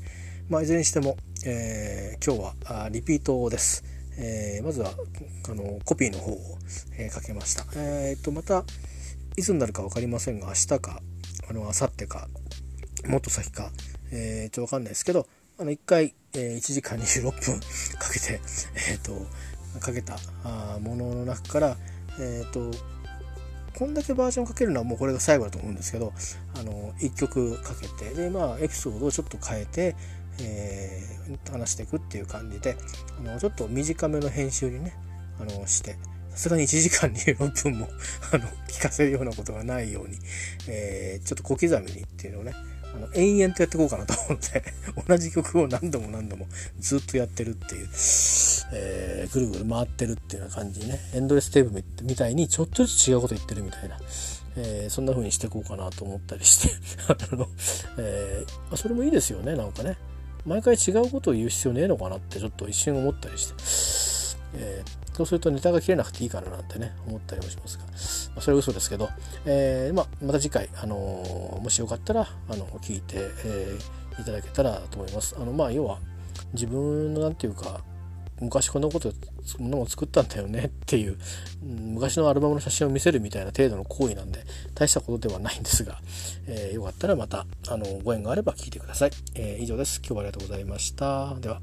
[0.49, 3.85] まあ、いずれにしても、えー、今日はあリピートです。
[4.17, 4.93] えー、まずは
[5.51, 6.39] あのコピーの方を、
[6.99, 7.65] えー、かけました。
[7.75, 8.65] えー、っとまた
[9.37, 11.01] いつになるか分かりませんが明日か
[11.49, 12.29] あの明後日か
[13.07, 13.71] もっと先か、
[14.11, 15.27] えー、ちょっと分かんないですけど
[15.61, 17.61] あの1回、えー、1時間26分
[17.99, 18.41] かけて、
[18.89, 19.27] えーと、
[19.81, 21.77] かけたあものの中から、
[22.21, 22.71] えーと、
[23.77, 26.13] こんだけバージョンかけるのはもうこれが最後だと思うんですけど
[26.55, 29.97] あの1曲かけてでまあエピソードをちょっと変えて、
[30.41, 32.77] えー、話していくっていう感じで
[33.19, 34.95] あのちょっと短めの編集にね
[35.41, 35.97] あのして
[36.31, 37.89] さすがに1時間に6分も
[38.33, 40.19] あの聞かせるようなことがないように、
[40.69, 42.53] えー、ちょっと小刻みにっていうのをね
[42.95, 44.63] あの延々とやっていこうかなと思って
[45.07, 46.47] 同じ曲を何度も何度も
[46.79, 47.89] ずっとやってるっていう、
[48.73, 53.99] えー、ぐるぐる回ってるっていうような感じねエンドレステープみたいにちょっとずつ違うこと言ってるみたいな、
[54.57, 56.75] えー、そんな風にしていこうかなと思ったりして
[57.09, 57.49] あの、
[57.99, 59.97] えー、それもいいですよねなんかね。
[60.47, 63.55] 毎回違うことを言う必要ねえのかなってちょっと一瞬思ったりして、
[64.55, 67.91] えー、そうするとネタが切れなくていいかななんてね思ったりもしますが、ま
[68.39, 69.09] あ、それは嘘ですけど、
[69.45, 75.37] えー、まあ、また次回、あのー、もしよかったらあの聞いて、えー、いただけたらと思います。
[75.39, 75.99] あのまあ要は
[76.53, 77.81] 自分の何て言うか
[78.41, 79.13] 昔こんなこと
[79.59, 81.19] ものを作ったんだよねっていう
[81.63, 84.45] 昔のアルバムの写真を見せるみたいな程度の行為なんで
[84.75, 85.99] 大したことではないんですが、
[86.47, 89.99] えー、よかったらまたあのご縁があれば聞いてください、えー、以上です。
[89.99, 91.35] 今日はありがとうございました。
[91.41, 91.61] では。